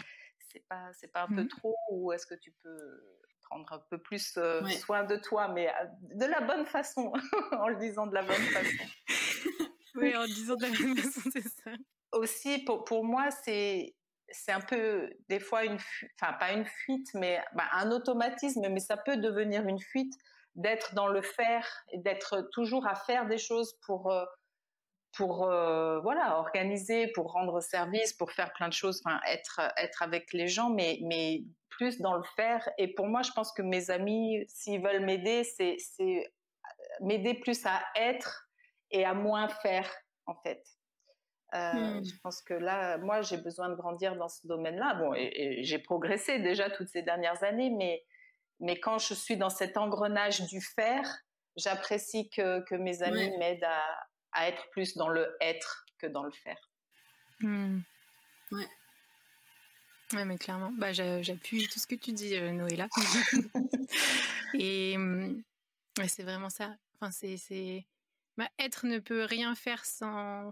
[0.52, 1.48] c'est pas c'est pas un peu mmh.
[1.50, 5.70] trop ou est-ce que tu peux prendre un peu plus euh, soin de toi mais
[5.70, 7.13] euh, de la bonne façon
[7.52, 8.86] en le disant de la bonne façon
[9.96, 11.72] oui, en disant de la même façon, c'est ça.
[12.12, 13.96] Aussi, pour, pour moi, c'est
[14.30, 15.78] c'est un peu des fois une
[16.20, 20.13] enfin pas une fuite mais bah, un automatisme mais ça peut devenir une fuite
[20.56, 24.26] d'être dans le faire et d'être toujours à faire des choses pour euh,
[25.18, 30.02] pour euh, voilà organiser pour rendre service pour faire plein de choses enfin être être
[30.02, 33.62] avec les gens mais mais plus dans le faire et pour moi je pense que
[33.62, 36.32] mes amis s'ils veulent m'aider c'est c'est
[37.02, 38.48] m'aider plus à être
[38.91, 39.89] et à moins faire
[40.26, 40.63] en fait.
[41.54, 42.04] Euh, hmm.
[42.04, 44.96] Je pense que là, moi, j'ai besoin de grandir dans ce domaine-là.
[44.96, 48.04] Bon, et, j'ai progressé déjà toutes ces dernières années, mais,
[48.60, 51.06] mais quand je suis dans cet engrenage du faire,
[51.56, 53.84] j'apprécie que, que, mes amis m'aident à,
[54.32, 56.70] à, être plus dans le être que dans le faire.
[57.39, 57.80] Hmm.
[58.52, 58.68] Ouais.
[60.13, 62.88] Ouais, mais clairement, bah, j'appuie tout ce que tu dis, euh, Noéla.
[64.54, 65.41] et hmm,
[65.98, 66.76] ouais, c'est vraiment ça.
[67.00, 67.86] Enfin, c'est
[68.38, 70.52] bah, être ne peut rien faire sans,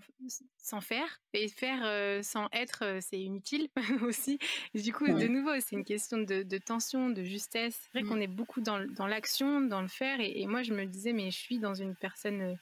[0.57, 3.67] sans faire, et faire euh, sans être, c'est inutile
[4.03, 4.39] aussi.
[4.73, 7.77] du coup, de nouveau, c'est une question de, de, tension, de justesse.
[7.81, 8.09] C'est vrai mmh.
[8.09, 11.29] qu'on est beaucoup dans, dans l'action, dans le faire, et, moi, je me disais, mais
[11.31, 12.57] je suis dans une personne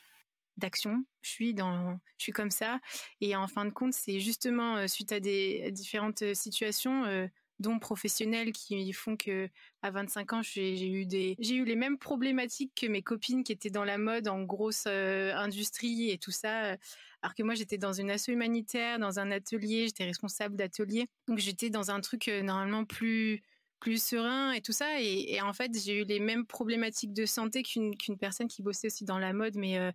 [0.58, 2.80] d'action, je suis dans, je suis comme ça,
[3.20, 7.30] et en fin de compte, c'est justement suite à des différentes situations
[7.62, 9.50] dons professionnels qui font que
[9.82, 13.52] à 25 ans j'ai eu des j'ai eu les mêmes problématiques que mes copines qui
[13.52, 16.78] étaient dans la mode en grosse euh, industrie et tout ça
[17.22, 21.08] alors que moi j'étais dans une asso humanitaire dans un atelier j'étais responsable d'atelier.
[21.28, 23.42] Donc j'étais dans un truc euh, normalement plus
[23.80, 25.02] plus serein et tout ça.
[25.02, 28.88] Et, en fait j'ai eu les mêmes problématiques de santé qu'une qu'une personne qui bossait
[28.88, 29.92] aussi dans la mode mais euh,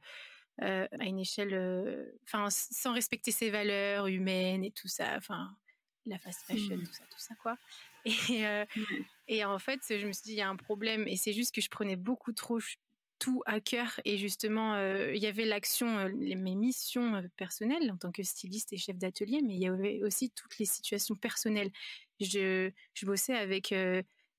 [0.61, 5.55] à une échelle enfin sans respecter ses valeurs humaines et tout ça enfin
[6.07, 6.85] la fast fashion, mmh.
[6.85, 7.57] tout ça, tout ça, quoi.
[8.31, 8.65] Et, euh,
[9.27, 11.09] et en fait, je me suis dit, il y a un problème.
[11.09, 12.61] Et c'est juste que je prenais beaucoup trop
[13.19, 14.01] tout à cœur.
[14.05, 18.73] Et justement, euh, il y avait l'action, euh, mes missions personnelles en tant que styliste
[18.73, 21.73] et chef d'atelier, mais il y avait aussi toutes les situations personnelles.
[22.21, 23.75] Je, je bossais avec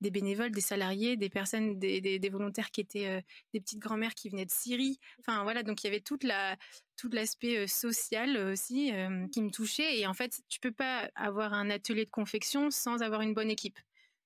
[0.01, 3.21] des bénévoles, des salariés, des personnes, des, des, volontaires qui étaient euh,
[3.53, 4.99] des petites grand-mères qui venaient de Syrie.
[5.19, 6.57] Enfin voilà, donc il y avait toute la
[6.95, 9.99] tout l'aspect euh, social aussi euh, qui me touchait.
[9.99, 13.49] Et en fait, tu peux pas avoir un atelier de confection sans avoir une bonne
[13.49, 13.79] équipe.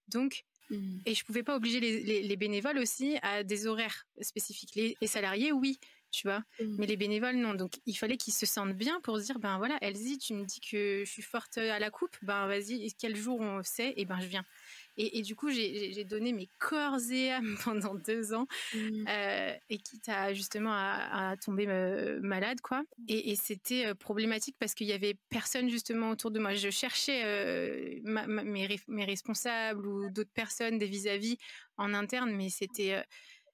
[0.07, 0.99] Donc mmh.
[1.05, 4.75] Et je pouvais pas obliger les, les, bénévoles aussi à des horaires spécifiques.
[4.75, 5.79] Les, salariés, oui,
[6.11, 6.39] tu vois.
[6.59, 6.75] Mmh.
[6.79, 7.53] Mais les bénévoles, non.
[7.53, 10.43] Donc, il fallait qu'ils se sentent bien pour se dire, ben voilà, Elsie, tu me
[10.43, 14.05] dis que je suis forte à la coupe, ben vas-y, quel jour on sait, et
[14.05, 14.45] ben je viens.
[14.97, 19.07] Et, du coup, j'ai donné mes corps et âme pendant deux ans, mmh.
[19.07, 22.83] euh, et quitte à justement à, tomber euh, malade, quoi.
[23.07, 26.53] Et, c'était euh, problématique parce qu'il y avait personne justement autour de moi.
[26.53, 31.37] Je cherchais mes, mes, responsables ou d'autres personnes des vis-à-vis
[31.77, 33.03] en interne, mais c'était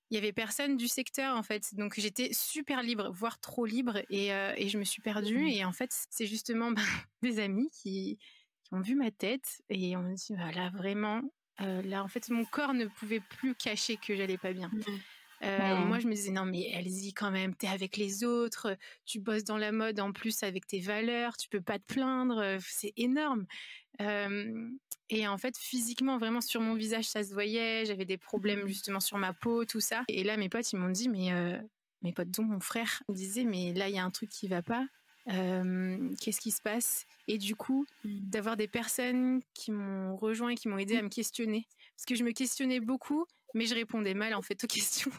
[0.09, 1.75] il y avait personne du secteur en fait.
[1.75, 5.43] Donc j'étais super libre, voire trop libre, et, euh, et je me suis perdue.
[5.43, 5.47] Mmh.
[5.47, 6.83] Et en fait, c'est justement ben,
[7.21, 8.17] des amis qui,
[8.67, 11.21] qui, ont vu ma tête et on me dit voilà bah, vraiment,
[11.61, 14.69] euh, là en fait mon corps ne pouvait plus cacher que j'allais pas bien.
[14.69, 14.81] Mmh.
[15.43, 18.75] Euh, moi, je me disais non, mais Elsie, quand même, t'es avec les autres,
[19.05, 22.57] tu bosses dans la mode en plus avec tes valeurs, tu peux pas te plaindre,
[22.59, 23.45] c'est énorme.
[23.99, 27.85] et en fait, physiquement, vraiment sur mon visage, ça se voyait.
[27.85, 30.05] J'avais des problèmes justement sur ma peau, tout ça.
[30.07, 31.31] Et là, mes potes, ils m'ont dit, mais
[32.01, 34.47] mes potes, dont mon frère, me disait, mais là, il y a un truc qui
[34.47, 34.87] va pas.
[35.27, 37.05] Qu'est-ce qui se passe?
[37.27, 38.19] Et du coup, mmh.
[38.29, 42.15] d'avoir des personnes qui m'ont rejoint et qui m'ont aidé à me questionner, parce que
[42.15, 45.11] je me questionnais beaucoup, mais je répondais mal en fait aux questions.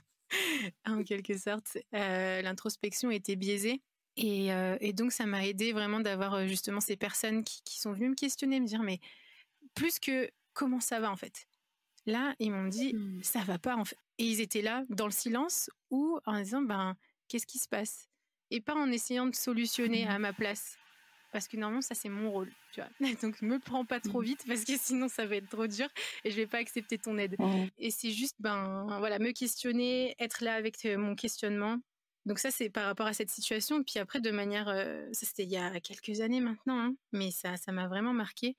[0.86, 3.82] en quelque sorte, euh, l'introspection était biaisée.
[4.16, 7.78] Et, euh, et, donc, ça m'a aidé vraiment d'avoir euh, justement ces personnes qui, qui,
[7.78, 8.98] sont venues me questionner, me dire, mais
[9.74, 11.46] plus que comment ça va en fait?
[12.04, 13.22] Là, ils m'ont dit, mmh.
[13.22, 13.98] ça va pas en fait.
[14.18, 16.96] Et ils étaient là dans le silence ou en disant, ben,
[17.28, 18.08] qu'est-ce qui se passe?
[18.50, 20.10] Et pas en essayant de solutionner mmh.
[20.10, 20.76] à ma place.
[21.32, 22.90] Parce que normalement ça c'est mon rôle tu vois.
[23.22, 24.24] Donc me prends pas trop mmh.
[24.24, 25.88] vite parce que sinon ça va être trop dur
[26.24, 27.36] et je vais pas accepter ton aide.
[27.78, 31.78] Et c'est juste ben voilà me questionner être là avec mon questionnement.
[32.24, 33.82] Donc ça c'est par rapport à cette situation.
[33.84, 37.30] Puis après de manière euh, ça c'était il y a quelques années maintenant hein, mais
[37.30, 38.56] ça ça m'a vraiment marqué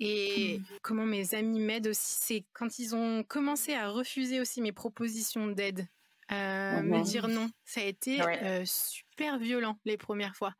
[0.00, 0.64] et mmh.
[0.82, 5.46] comment mes amis m'aident aussi c'est quand ils ont commencé à refuser aussi mes propositions
[5.46, 5.86] d'aide
[6.32, 8.20] euh, me dire non ça a été
[8.64, 10.54] super violent les premières fois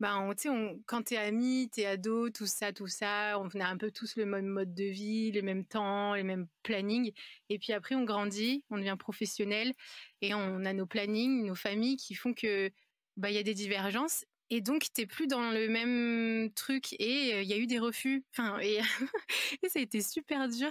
[0.00, 3.76] ben, tu sais, quand t'es ami, t'es ado, tout ça, tout ça, on a un
[3.76, 7.12] peu tous le même mode de vie, les mêmes temps, les mêmes plannings.
[7.48, 9.72] Et puis après, on grandit, on devient professionnel
[10.20, 12.70] et on a nos plannings, nos familles qui font que,
[13.16, 14.24] bah, il y a des divergences.
[14.50, 18.24] Et donc, t'es plus dans le même truc et il y a eu des refus.
[18.32, 18.80] Enfin, et,
[19.68, 20.70] ça a été super dur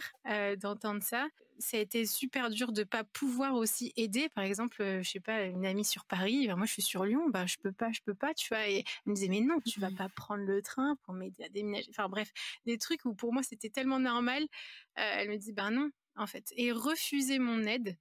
[0.60, 1.28] d'entendre ça
[1.60, 4.30] ça a été super dur de pas pouvoir aussi aider.
[4.30, 7.06] Par exemple, euh, je sais pas, une amie sur Paris, ben, moi je suis sur
[7.06, 8.68] Lyon, bah je peux pas, je peux pas, tu vois.
[8.68, 11.44] Et elle me disait mais non, tu vas mmh pas prendre le train pour m'aider
[11.44, 11.88] à déménager.
[11.90, 12.32] Enfin bref,
[12.66, 14.44] des trucs où pour moi c'était tellement normal.
[14.44, 16.54] Euh, elle me dit ben non, en fait.
[16.56, 17.98] Et refuser mon aide.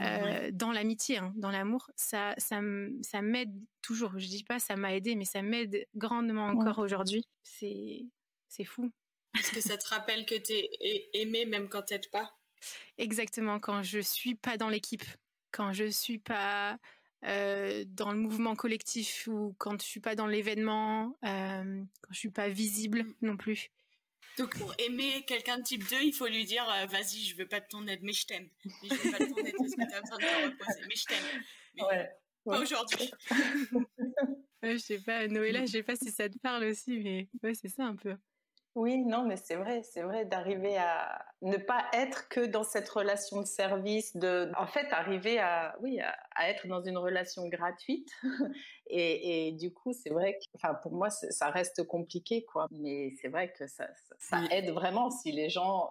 [0.00, 2.60] Euh, dans l'amitié, hein, dans l'amour, ça, ça,
[3.02, 4.18] ça m'aide toujours.
[4.18, 7.26] Je dis pas ça m'a aidé, mais ça m'aide grandement encore aujourd'hui.
[7.42, 8.06] C'est,
[8.48, 8.90] c'est fou.
[9.38, 12.32] Est-ce que ça te rappelle que tu es aimé même quand t'aides pas
[12.98, 15.04] Exactement, quand je suis pas dans l'équipe,
[15.52, 16.78] quand je suis pas
[17.24, 22.18] euh, dans le mouvement collectif ou quand je suis pas dans l'événement, euh, quand je
[22.18, 23.14] suis pas visible mmh.
[23.22, 23.70] non plus.
[24.38, 27.46] Donc pour aimer quelqu'un de type 2, il faut lui dire euh, vas-y, je veux
[27.46, 28.48] pas de ton aide, mais je t'aime.
[28.64, 30.96] Mais je veux pas de ton aide parce que t'as besoin de te reposer, mais
[30.96, 31.86] je t'aime.
[31.86, 32.10] ouais,
[32.44, 33.10] Pas aujourd'hui.
[34.62, 37.68] je sais pas, Noëlla, je sais pas si ça te parle aussi, mais ouais, c'est
[37.68, 38.14] ça un peu.
[38.76, 42.88] Oui, non, mais c'est vrai, c'est vrai d'arriver à ne pas être que dans cette
[42.88, 48.08] relation de service, de, en fait, arriver à, oui, à, être dans une relation gratuite.
[48.86, 52.68] et, du coup, c'est vrai que, enfin, pour moi, ça reste compliqué, quoi.
[52.70, 53.88] Mais c'est vrai que ça,
[54.20, 55.90] ça, aide vraiment si les gens,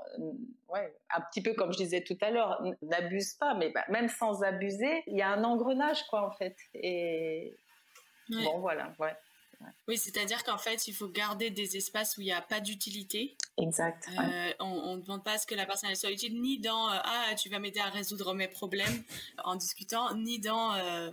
[0.69, 4.07] ouais, un petit peu comme je disais tout à l'heure, n'abusent pas, mais bah, même
[4.07, 6.55] sans abuser, il y a un engrenage, quoi, en fait.
[6.75, 7.57] Et
[8.29, 9.15] bon, voilà, ouais.
[9.87, 13.35] Oui, c'est-à-dire qu'en fait, il faut garder des espaces où il n'y a pas d'utilité.
[13.57, 14.07] Exact.
[14.17, 16.99] Euh, on ne demande pas à ce que la personne soit utile, ni dans euh,
[17.03, 19.03] Ah, tu vas m'aider à résoudre mes problèmes
[19.43, 21.11] en discutant, ni dans euh,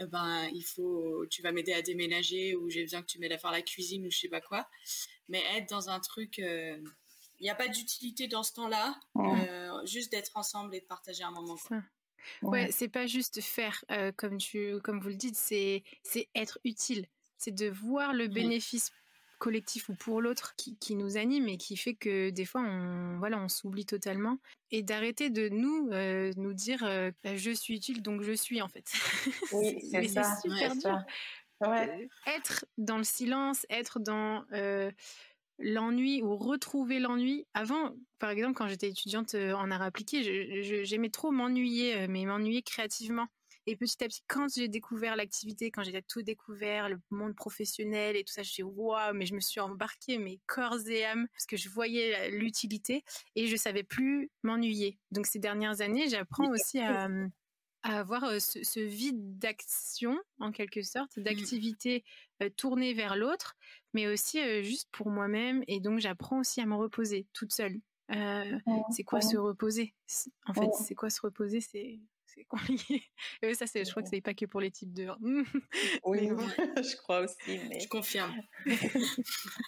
[0.00, 3.38] ben, il faut, tu vas m'aider à déménager ou j'ai besoin que tu m'aides à
[3.38, 4.68] faire la cuisine ou je sais pas quoi.
[5.28, 6.38] Mais être dans un truc.
[6.38, 6.82] il
[7.40, 8.98] n'y a pas d'utilité dans ce temps-là,
[9.84, 11.56] juste d'être ensemble et de partager un moment.
[11.68, 11.82] Quoi.
[12.42, 13.84] Ouais, c'est pas juste faire
[14.16, 17.06] comme tu, comme vous le dites, c'est c'est être utile
[17.44, 18.90] c'est de voir le bénéfice
[19.38, 23.38] collectif ou pour l'autre qui, nous anime et qui fait que des fois on voilà
[23.38, 24.38] on s'oublie totalement.
[24.70, 28.62] Et d'arrêter de nous euh, nous dire euh, bah, je suis utile donc je suis
[28.62, 28.90] en fait.
[29.52, 30.36] Oui c'est ça.
[30.40, 30.98] Super dur.
[31.62, 34.44] euh, être dans le silence être dans
[35.58, 37.46] l'ennui ou retrouver l'ennui.
[37.52, 40.22] Avant par exemple quand j'étais étudiante en art appliqué
[40.84, 43.28] j'aimais trop m'ennuyer mais m'ennuyer créativement
[43.66, 48.16] et petit à petit, quand j'ai découvert l'activité, quand j'ai tout découvert, le monde professionnel
[48.16, 51.26] et tout ça, je suis waouh, mais je me suis embarquée mes corps et âme
[51.32, 53.04] parce que je voyais l'utilité
[53.36, 54.98] et je savais plus m'ennuyer.
[55.10, 57.08] Donc ces dernières années, j'apprends aussi à,
[57.82, 61.22] avoir ce, vide d'action en quelque sorte, mmh.
[61.22, 62.04] d'activité
[62.42, 63.56] euh, tournée vers l'autre,
[63.92, 65.62] mais aussi euh, juste pour moi-même.
[65.68, 67.78] Et donc j'apprends aussi à me reposer toute seule.
[68.90, 69.94] c'est quoi se reposer?
[70.46, 71.60] En fait, c'est quoi se reposer?
[71.60, 72.00] C'est
[72.34, 73.02] c'est compliqué.
[73.42, 75.08] Et ça, c'est, je crois que c'est pas que pour les types de.
[76.04, 77.58] oui, je crois aussi.
[77.68, 77.80] Mais...
[77.80, 78.34] Je confirme.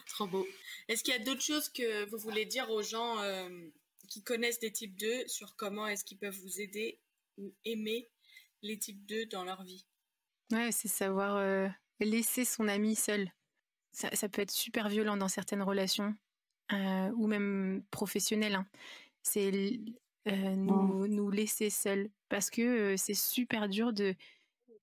[0.08, 0.46] Trop beau.
[0.88, 3.48] Est-ce qu'il y a d'autres choses que vous voulez dire aux gens euh,
[4.08, 7.00] qui connaissent des types 2 sur comment est-ce qu'ils peuvent vous aider
[7.38, 8.08] ou aimer
[8.62, 9.86] les types 2 dans leur vie?
[10.52, 13.30] Ouais, c'est savoir laisser son ami seul.
[13.92, 16.14] Ça, ça, peut être super violent dans certaines relations,
[16.70, 18.54] ou même professionnelles.
[18.54, 18.66] Hein.
[19.22, 19.80] C'est
[20.32, 21.06] nous, mmh.
[21.06, 22.08] nous laisser seuls.
[22.28, 24.14] Parce que c'est super dur de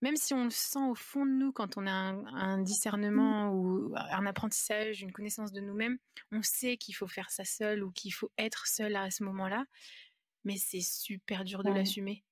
[0.02, 2.64] même si on le sent au fond de nous quand on a un, mmh.
[2.66, 5.98] discernement ou un apprentissage, une connaissance de nous-mêmes,
[6.34, 9.66] on sait qu'il faut faire ça seul ou qu'il faut être seul à ce moment-là,
[10.44, 12.24] mais c'est super dur de l'assumer.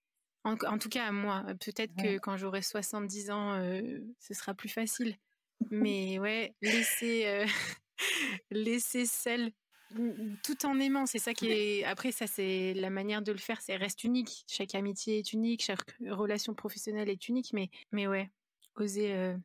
[0.44, 4.70] En, tout cas, à moi, peut-être que quand j'aurai 70 ans, euh, ce sera plus
[4.70, 5.16] facile.
[5.70, 7.46] Mais ouais, laisser, euh,
[8.52, 9.52] laisser seul
[10.44, 11.84] tout en aimant, c'est ça qui est.
[11.84, 14.44] Après, ça, c'est la manière de le faire, c'est reste unique.
[14.48, 18.30] Chaque amitié est unique, chaque relation professionnelle est unique, mais, mais ouais,
[18.76, 19.38] oser euh,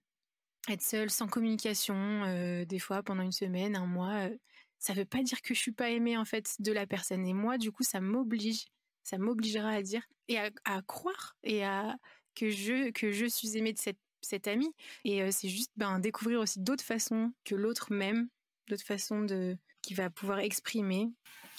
[0.68, 4.36] être seul, sans communication, euh, des fois pendant une semaine, un mois, euh,
[4.78, 7.26] ça veut pas dire que je suis pas aimée en fait de la personne.
[7.26, 8.66] Et moi, du coup, ça m'oblige,
[9.02, 11.96] ça m'obligera à dire et à, croire et à
[12.34, 14.72] que je que je suis aimée de cette cette amie.
[15.04, 18.28] Et c'est juste ben, découvrir aussi d'autres façons que l'autre m'aime,
[18.68, 19.56] d'autres façons de
[19.86, 21.08] qui va pouvoir exprimer.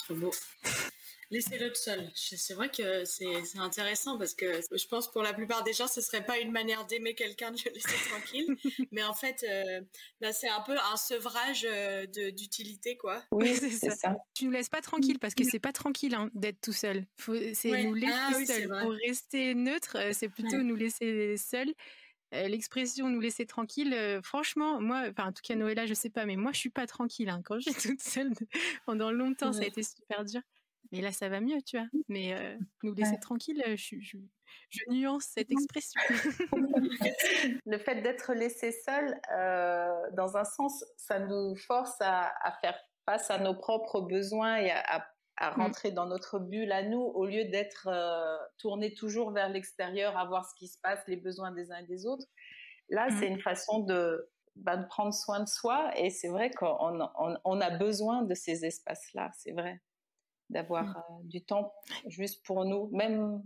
[0.04, 0.30] Trop beau.
[1.30, 2.10] Laissez-le seul.
[2.14, 6.00] C'est vrai que c'est intéressant parce que je pense pour la plupart des gens, ce
[6.00, 8.56] serait pas une manière d'aimer quelqu'un de le laisser tranquille.
[8.92, 9.80] Mais en fait, euh,
[10.20, 13.22] là, c'est un peu un sevrage euh, d'utilité, quoi.
[13.30, 14.16] Oui, c'est ça.
[14.34, 17.04] Tu nous laisses pas tranquille parce que c'est pas tranquille hein, d'être tout seul.
[17.52, 18.68] C'est nous laisser ah, seuls.
[18.68, 21.74] Pour rester neutre, euh, c'est plutôt nous laisser seuls
[22.32, 26.36] l'expression nous laisser tranquille, franchement, moi, enfin, en tout cas, Noëlla, je sais pas, mais
[26.36, 27.28] moi, je suis pas tranquille.
[27.28, 27.42] Hein.
[27.44, 28.32] Quand je suis toute seule
[28.86, 30.40] pendant longtemps, ça a été super dur.
[30.92, 31.86] Mais là, ça va mieux, tu vois.
[32.08, 34.16] Mais nous laisser tranquille, je, je,
[34.88, 36.00] nuance cette expression.
[37.66, 39.20] Le fait d'être laissé seul,
[40.14, 44.82] dans un sens, ça nous force à, faire face à nos propres besoins et à
[44.96, 45.06] à
[45.40, 45.60] mmh.
[45.60, 50.24] rentrer dans notre bulle à nous au lieu d'être euh, tourné toujours vers l'extérieur à
[50.26, 52.26] voir ce qui se passe, les besoins des uns et des autres.
[52.88, 53.16] Là, mmh.
[53.18, 57.00] c'est une façon de, bah, de, prendre soin de soi et c'est vrai qu'on
[57.44, 59.80] on, a besoin de ces espaces-là, c'est vrai,
[60.50, 60.96] d'avoir mmh.
[60.96, 61.72] euh, du temps
[62.06, 63.42] juste pour nous, même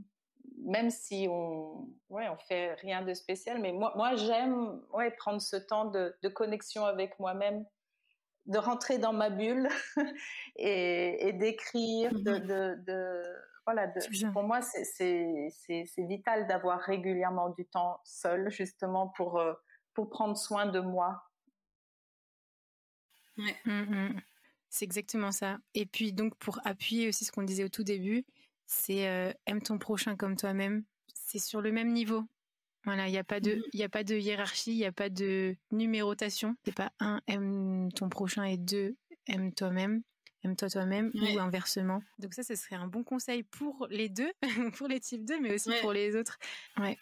[0.64, 5.40] même si on ouais on fait rien de spécial mais moi moi j'aime ouais prendre
[5.40, 7.64] ce temps de, de connexion avec moi-même
[8.46, 9.68] de rentrer dans ma bulle
[10.56, 13.22] et, d'écrire, de, mmh de,
[13.64, 13.88] voilà,
[14.32, 19.54] pour moi c'est vital d'avoir régulièrement du temps seul justement pour euh,
[19.94, 21.22] pour prendre soin de moi.
[23.38, 23.56] Ouais.
[23.64, 24.20] Mmh, mmh.
[24.68, 25.58] C'est exactement ça.
[25.74, 28.24] Et puis donc pour appuyer aussi ce qu'on disait au tout début,
[28.66, 30.84] c'est euh, aime ton prochain comme toi-même.
[31.14, 32.24] C'est sur le même niveau.
[32.84, 35.08] Voilà, il n'y a pas de, il a pas de hiérarchie, il n'y a pas
[35.08, 36.56] de numérotation.
[36.64, 40.02] C'est pas un aime ton prochain et deux aime toi-même,
[40.44, 42.02] aime-toi toi-même ou inversement.
[42.18, 44.32] Donc ça, ce serait un bon conseil pour les deux,
[44.76, 46.38] pour les types 2, mais aussi pour les autres.
[46.78, 46.98] Ouais.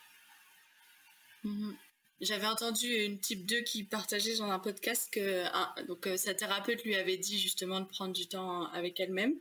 [1.45, 1.73] Mmh
[2.21, 6.85] J'avais entendu une type 2 qui partageait dans un podcast que donc euh, sa thérapeute
[6.85, 9.35] lui avait dit justement de prendre du temps avec elle-même.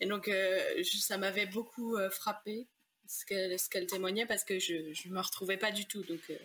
[0.00, 2.66] Et donc euh, ça m'avait beaucoup euh, frappé
[3.08, 4.74] ce qu'elle qu'elle témoignait parce que je
[5.08, 6.02] ne me retrouvais pas du tout.
[6.02, 6.38] Donc euh,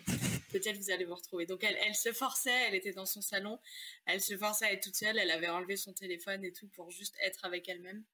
[0.50, 1.46] peut-être vous allez vous retrouver.
[1.46, 3.58] Donc elle, elle se forçait, elle était dans son salon,
[4.06, 6.90] elle se forçait à être toute seule, elle avait enlevé son téléphone et tout pour
[6.90, 8.04] juste être avec elle-même.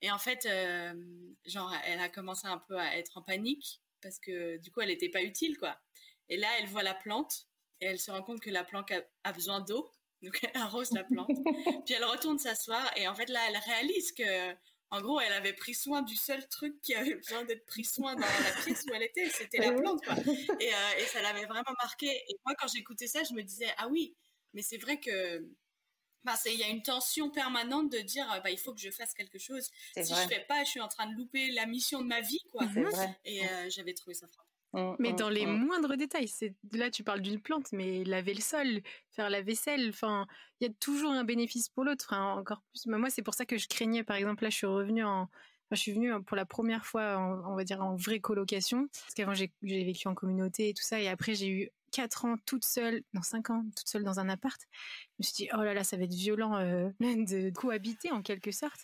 [0.00, 0.94] Et en fait, euh,
[1.46, 4.88] genre, elle a commencé un peu à être en panique parce que du coup, elle
[4.88, 5.80] n'était pas utile, quoi.
[6.28, 7.46] Et là, elle voit la plante
[7.80, 9.90] et elle se rend compte que la plante a, a besoin d'eau.
[10.22, 11.28] Donc elle arrose la plante.
[11.84, 14.54] Puis elle retourne s'asseoir et en fait là, elle réalise que
[14.92, 18.14] en gros, elle avait pris soin du seul truc qui avait besoin d'être pris soin
[18.14, 20.14] dans la pièce où elle était, c'était la plante, quoi.
[20.60, 22.08] Et, euh, et ça l'avait vraiment marqué.
[22.08, 24.14] Et moi, quand j'écoutais ça, je me disais, ah oui,
[24.52, 25.48] mais c'est vrai que
[26.24, 29.14] bah, il y a une tension permanente de dire bah, il faut que je fasse
[29.14, 29.70] quelque chose.
[29.96, 32.40] Si je fais pas, je suis en train de louper la mission de ma vie.
[32.50, 32.66] Quoi.
[33.24, 34.51] Et euh, j'avais trouvé ça frappant.
[34.72, 35.66] Mmh, mais mmh, dans les mmh.
[35.66, 38.80] moindres détails, c'est là tu parles d'une plante, mais laver le sol,
[39.10, 40.26] faire la vaisselle, enfin,
[40.60, 42.14] il y a toujours un bénéfice pour l'autre.
[42.14, 42.86] encore plus.
[42.86, 45.28] moi, c'est pour ça que je craignais, par exemple, là, je suis revenue en,
[45.76, 49.34] je suis venue pour la première fois, on va dire en vraie colocation, parce qu'avant
[49.34, 53.02] j'ai vécu en communauté et tout ça, et après j'ai eu quatre ans toute seule,
[53.12, 54.60] non cinq ans toute seule dans un appart.
[54.62, 58.22] Je me suis dit oh là là, ça va être violent euh, de cohabiter en
[58.22, 58.80] quelque sorte.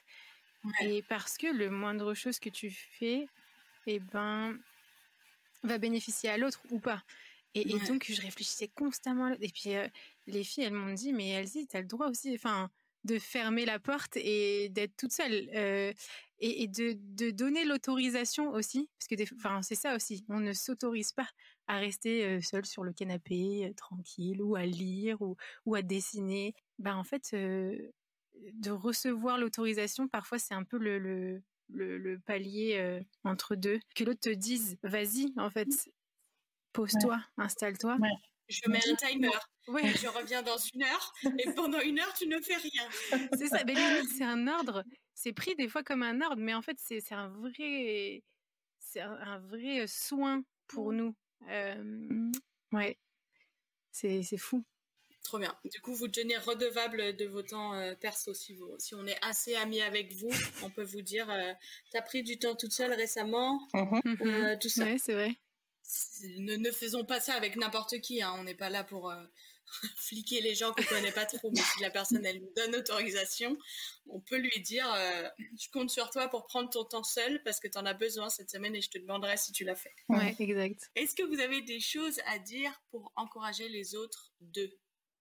[0.82, 3.26] Et parce que le moindre chose que tu fais,
[3.86, 4.58] eh ben
[5.62, 7.02] va bénéficier à l'autre ou pas.
[7.54, 9.34] Et, donc, je réfléchissais constamment.
[9.40, 9.88] Et puis, euh,
[10.26, 12.70] les filles, elles m'ont dit, mais Elsie, tu as le droit aussi enfin,
[13.04, 15.48] de fermer la porte et d'être toute seule.
[15.54, 15.92] Euh,
[16.40, 18.88] et, de, de, donner l'autorisation aussi.
[18.98, 20.24] Parce que enfin, c'est ça aussi.
[20.28, 21.28] On ne s'autorise pas
[21.66, 25.36] à rester euh, seule sur le canapé, tranquille, ou à lire, ou,
[25.66, 26.54] ou à dessiner.
[26.78, 33.54] Ben, en fait, de recevoir l'autorisation, parfois, c'est un peu le, le le, palier entre
[33.54, 35.68] deux, que l'autre te dise, vas-y, en fait,
[36.72, 37.98] pose-toi, installe-toi.
[38.48, 39.28] Je mets un timer.
[39.68, 39.92] Ouais.
[39.94, 42.88] Je reviens dans une heure et pendant une heure, tu ne fais rien.
[43.38, 43.62] C'est ça.
[43.64, 43.74] Mais
[44.06, 44.84] c'est un ordre.
[45.14, 48.22] C'est pris des fois comme un ordre, mais en fait, c'est un vrai,
[48.78, 51.14] c'est un, vrai soin pour nous.
[52.72, 52.98] ouais.
[53.90, 54.64] C'est fou.
[55.28, 55.54] Trop bien.
[55.70, 58.32] Du coup, vous devenez redevable de vos temps euh, perso.
[58.32, 60.30] Si, vous, si on est assez amis avec vous,
[60.64, 61.52] on peut vous dire euh,
[61.92, 64.84] T'as pris du temps toute seule récemment mmh euh, Tout ça.
[64.84, 65.36] Ouais, c'est vrai.
[66.38, 68.22] Ne, ne, faisons pas ça avec n'importe qui.
[68.22, 68.34] Hein.
[68.38, 69.12] On n'est pas là pour
[69.96, 71.50] fliquer les gens qu'on connaît pas trop.
[71.50, 73.54] Mais si la personne, elle nous donne autorisation,
[74.06, 74.86] on peut lui dire
[75.58, 78.30] Je compte sur toi pour prendre ton temps seul parce que tu en as besoin
[78.30, 79.94] cette semaine et je te demanderai si tu l'as fait.
[80.08, 80.90] Ouais, exact.
[80.94, 84.72] Est-ce que vous avez des choses à dire pour encourager les autres d'eux?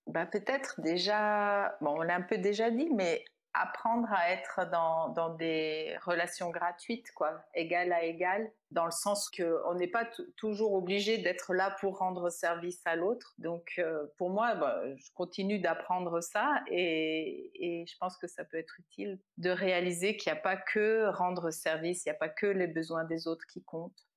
[0.07, 5.09] Bah, peut-être déjà, bon, on l'a un peu déjà dit, mais apprendre à être dans,
[5.09, 10.73] dans des relations gratuites, quoi, égal à égal, dans le sens qu'on n'est pas toujours
[10.73, 13.33] obligé d'être là pour rendre service à l'autre.
[13.37, 18.43] Donc, euh, pour moi, bah, je continue d'apprendre ça et, et, je pense que ça
[18.43, 22.19] peut être utile de réaliser qu'il n'y a pas que rendre service, il n'y a
[22.19, 24.07] pas que les besoins des autres qui comptent.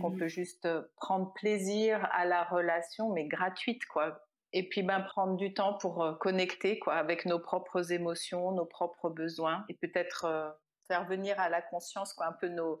[0.00, 0.18] Qu'on mmh.
[0.18, 4.22] peut juste prendre plaisir à la relation, mais gratuite, quoi
[4.52, 8.66] et puis ben prendre du temps pour euh, connecter quoi avec nos propres émotions, nos
[8.66, 10.50] propres besoins et peut-être euh,
[10.88, 12.80] faire venir à la conscience quoi un peu nos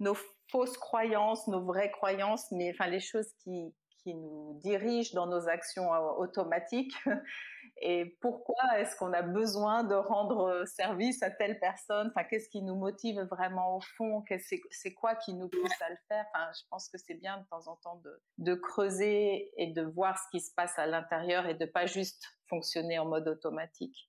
[0.00, 0.16] nos
[0.50, 5.48] fausses croyances, nos vraies croyances, mais enfin les choses qui qui nous dirigent dans nos
[5.48, 6.94] actions euh, automatiques
[7.80, 12.08] et pourquoi est-ce qu'on a besoin de rendre service à telle personne?
[12.08, 14.24] Enfin, qu'est-ce qui nous motive vraiment au fond?
[14.70, 16.24] C'est quoi qui nous pousse à le faire?
[16.34, 19.82] Enfin, je pense que c'est bien de temps en temps de, de, creuser et de
[19.82, 24.07] voir ce qui se passe à l'intérieur et de pas juste fonctionner en mode automatique.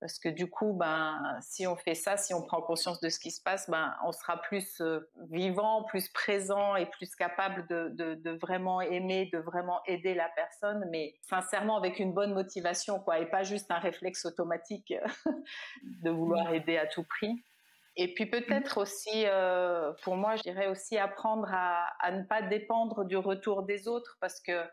[0.00, 3.20] Parce que du coup, ben, si on fait ça, si on prend conscience de ce
[3.20, 7.90] qui se passe, ben, on sera plus euh, vivant, plus présent et plus capable de,
[7.90, 12.98] de, de, vraiment aimer, de vraiment aider la personne, mais sincèrement avec une bonne motivation,
[12.98, 14.94] quoi, et pas juste un réflexe automatique
[15.82, 17.44] de vouloir aider à tout prix.
[17.96, 22.40] Et puis peut-être aussi, euh, pour moi, je dirais aussi apprendre à, à ne pas
[22.40, 24.64] dépendre du retour des autres, parce que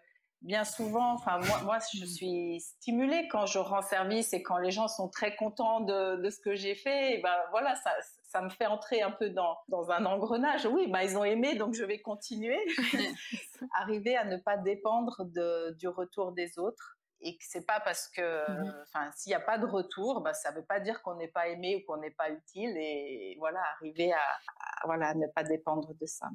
[0.41, 4.71] bien souvent, enfin moi, moi je suis stimulée quand je rends service et quand les
[4.71, 7.15] gens sont très contents de, de ce que j'ai fait.
[7.15, 7.91] Et ben voilà, ça,
[8.23, 10.65] ça me fait entrer un peu dans, dans un engrenage.
[10.65, 12.59] Oui, ben ils ont aimé, donc je vais continuer.
[13.79, 18.07] Arriver à ne pas dépendre de, du retour des autres et que c'est pas parce
[18.07, 21.15] que, mmh enfin, s'il n'y a pas de retour, ben, ça veut pas dire qu'on
[21.15, 22.75] n'est pas aimé ou qu'on n'est pas utile.
[22.77, 26.27] Et voilà, arriver à, à, voilà, ne pas dépendre de ça.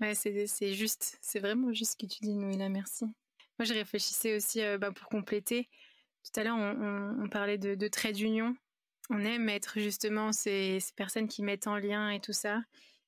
[0.00, 3.04] Ouais, c'est juste, c'est vraiment juste ce que tu dis, Noéla, merci.
[3.58, 5.68] Moi, je réfléchissais aussi, euh, bah, pour compléter,
[6.24, 8.56] tout à l'heure, on, parlait de, traits d'union.
[9.10, 12.62] On aime être justement ces, personnes qui mettent en lien et tout ça,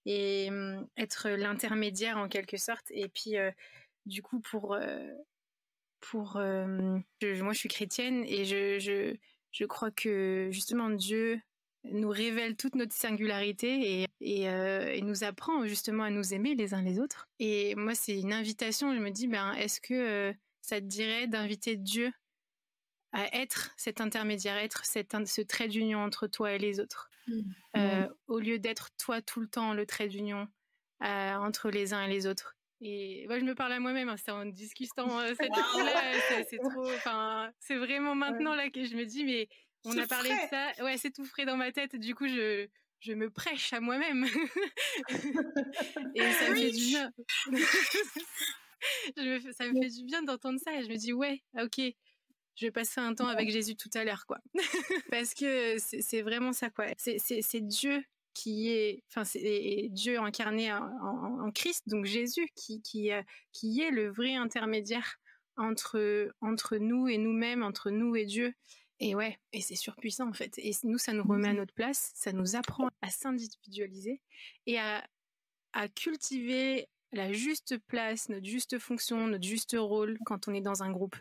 [0.04, 2.90] et hum, être l'intermédiaire en quelque sorte.
[2.90, 3.50] Et puis, euh,
[4.04, 5.10] du coup, pour, euh,
[6.00, 9.16] pour moi, je suis chrétienne et je, je,
[9.52, 11.40] je crois que justement Dieu
[11.92, 16.74] nous révèle toute notre singularité et, euh, et, nous apprend justement à nous aimer les
[16.74, 17.28] uns les autres.
[17.38, 18.94] Et moi, c'est une invitation.
[18.94, 20.32] Je me dis, ben, est-ce que euh,
[20.62, 22.12] ça te dirait d'inviter Dieu
[23.12, 27.40] à être cet intermédiaire, être ce trait d'union entre toi et les autres, mmh.
[27.76, 28.14] Euh, mmh.
[28.26, 30.48] au lieu d'être toi tout le temps le trait d'union
[31.00, 32.56] entre les uns et les autres.
[32.82, 36.90] Et moi, je me parle à moi-même, hein, c'est en discutant cette là c'est trop,
[36.90, 39.48] enfin, c'est vraiment maintenant là que je me dis, mais
[39.86, 40.84] on a parlé de ça.
[40.84, 41.96] Ouais, c'est tout frais dans ma tête.
[41.96, 42.68] Du coup, je,
[43.00, 44.24] je me prêche à moi-même.
[46.14, 47.12] et ça me fait du bien.
[49.16, 50.74] je ça me fait du bien d'entendre ça.
[50.74, 51.80] Et je me dis, ouais, ok,
[52.56, 54.38] je vais passer un temps avec Jésus tout à l'heure, quoi.
[55.10, 56.86] Parce que c'est vraiment ça, quoi.
[56.96, 58.02] C'est Dieu
[58.34, 63.22] qui est, enfin, c'est Dieu incarné en, Christ, donc Jésus, qui, qui, euh,
[63.52, 65.16] qui est le vrai intermédiaire
[65.56, 68.52] entre, entre nous et nous-mêmes, entre nous et Dieu.
[68.98, 70.58] Et ouais, et c'est surpuissant en fait.
[70.58, 74.22] Et nous, ça nous remet à mmh notre place, ça nous apprend à s'individualiser
[74.66, 75.06] et à,
[75.72, 80.82] à cultiver la juste place, notre juste fonction, notre juste rôle quand on est dans
[80.82, 81.16] un groupe.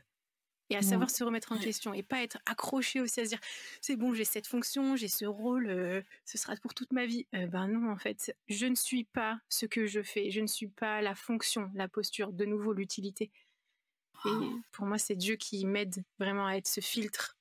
[0.71, 3.39] Et à savoir se remettre en question et pas être accroché aussi à se dire
[3.81, 7.27] c'est bon, j'ai cette fonction, j'ai ce rôle, euh, ce sera pour toute ma vie.
[7.35, 10.47] Euh, ben non, en fait, je ne suis pas ce que je fais, je ne
[10.47, 13.31] suis pas la fonction, la posture, de nouveau l'utilité.
[14.25, 14.29] Et
[14.71, 17.34] pour moi, c'est Dieu qui m'aide vraiment à être ce filtre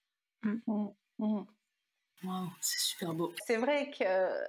[0.45, 0.93] Mmh.
[1.19, 1.45] Mmh.
[2.23, 2.47] Mmh.
[2.61, 3.33] c'est super beau.
[3.47, 4.45] C'est vrai que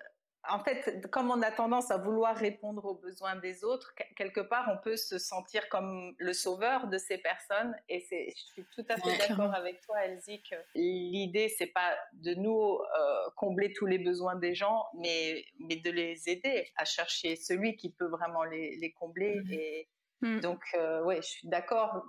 [0.50, 4.70] en fait, comme on a tendance à vouloir répondre aux besoins des autres, quelque part,
[4.72, 7.76] on peut se sentir comme le sauveur de ces personnes.
[7.90, 11.96] Et c'est, je suis tout à fait d'accord avec toi, Elsie, que l'idée, c'est pas
[12.14, 16.86] de nous euh, combler tous les besoins des gens, mais, mais de les aider à
[16.86, 19.42] chercher celui qui peut vraiment les, les combler.
[19.42, 19.54] Mmh.
[19.54, 19.90] Et
[20.22, 20.40] mmh.
[20.40, 22.06] donc, euh, oui, je suis d'accord.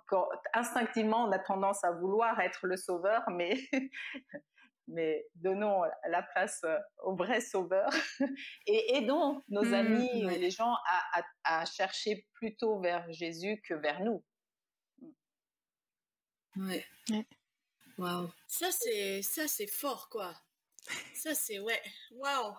[0.55, 3.57] Instinctivement, on a tendance à vouloir être le sauveur, mais
[4.89, 7.91] mais donnons la place euh, au vrai sauveur
[8.67, 10.75] et aidons nos mmh, amis et les gens
[11.45, 14.25] à, chercher plutôt vers Jésus que vers nous.
[16.57, 16.87] Ouais.
[17.99, 18.31] Waouh.
[18.47, 20.35] Ça c'est ça c'est fort quoi.
[21.15, 21.83] Ça c'est ouais.
[22.13, 22.55] Waouh.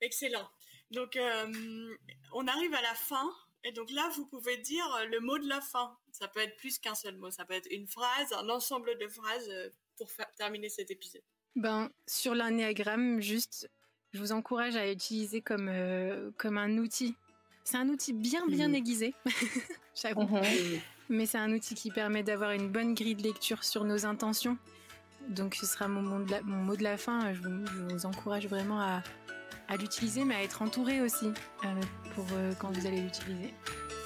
[0.00, 0.48] Excellent.
[0.90, 1.96] Donc euh,
[2.32, 3.32] on arrive à la fin
[3.66, 5.96] et donc là vous pouvez dire le mot de la fin.
[6.12, 7.30] Ça peut être plus qu'un seul mot.
[7.30, 11.22] Ça peut être une phrase, un ensemble de phrases euh, pour terminer cet épisode
[11.56, 13.68] ben, Sur l'anéagramme, juste,
[14.12, 17.16] je vous encourage à utiliser comme, euh, comme un outil.
[17.64, 18.74] C'est un outil bien, bien mmh.
[18.76, 19.14] aiguisé,
[19.94, 20.22] j'avoue.
[20.22, 20.80] Mmh.
[21.08, 24.56] Mais c'est un outil qui permet d'avoir une bonne grille de lecture sur nos intentions.
[25.28, 27.34] Donc ce sera mon mot de la, mon mot de la fin.
[27.34, 29.02] Je vous, encourage vraiment à,
[29.68, 31.26] à l'utiliser, mais à être entouré aussi
[31.64, 31.80] euh,
[32.14, 33.54] pour euh, quand vous allez l'utiliser.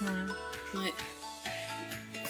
[0.03, 0.93] Ouais.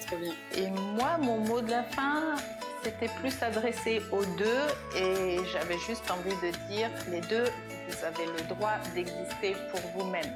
[0.06, 0.34] Très bien.
[0.56, 2.36] Et moi, mon mot de la fin,
[2.82, 4.66] c'était plus adressé aux deux
[4.96, 7.44] et j'avais juste envie de dire, les deux,
[7.88, 10.34] vous avez le droit d'exister pour vous-même.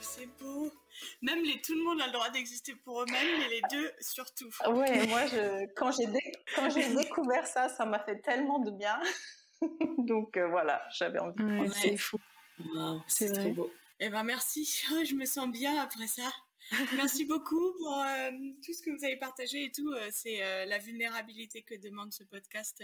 [0.00, 0.70] c'est beau.
[1.22, 4.50] Même les, tout le monde a le droit d'exister pour eux-mêmes, mais les deux surtout.
[4.68, 6.06] Oui, moi, je, quand j'ai
[6.94, 9.00] découvert ça, ça m'a fait tellement de bien.
[9.98, 12.18] Donc euh, voilà, j'avais envie de C'est fou.
[13.06, 13.70] c'est très beau.
[14.00, 14.64] Eh ben merci,
[15.06, 16.30] je me sens bien après ça.
[16.96, 18.30] Merci beaucoup pour euh,
[18.64, 19.92] tout ce que vous avez partagé et tout.
[19.92, 22.82] Euh, c'est euh, la vulnérabilité que demande ce podcast.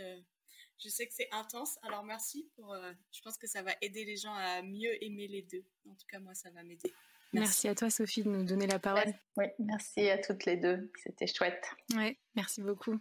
[0.82, 2.74] je sais que c'est intense, alors merci pour.
[3.12, 5.64] je pense que ça va aider les gens à mieux aimer les deux.
[5.88, 6.92] En tout cas, moi, ça va m'aider.
[7.32, 7.68] Merci.
[7.68, 9.14] à toi, Sophie, de nous donner la parole.
[9.36, 10.90] Oui, merci à toutes les deux.
[10.96, 11.64] C'était chouette.
[11.94, 12.98] Oui, merci beaucoup.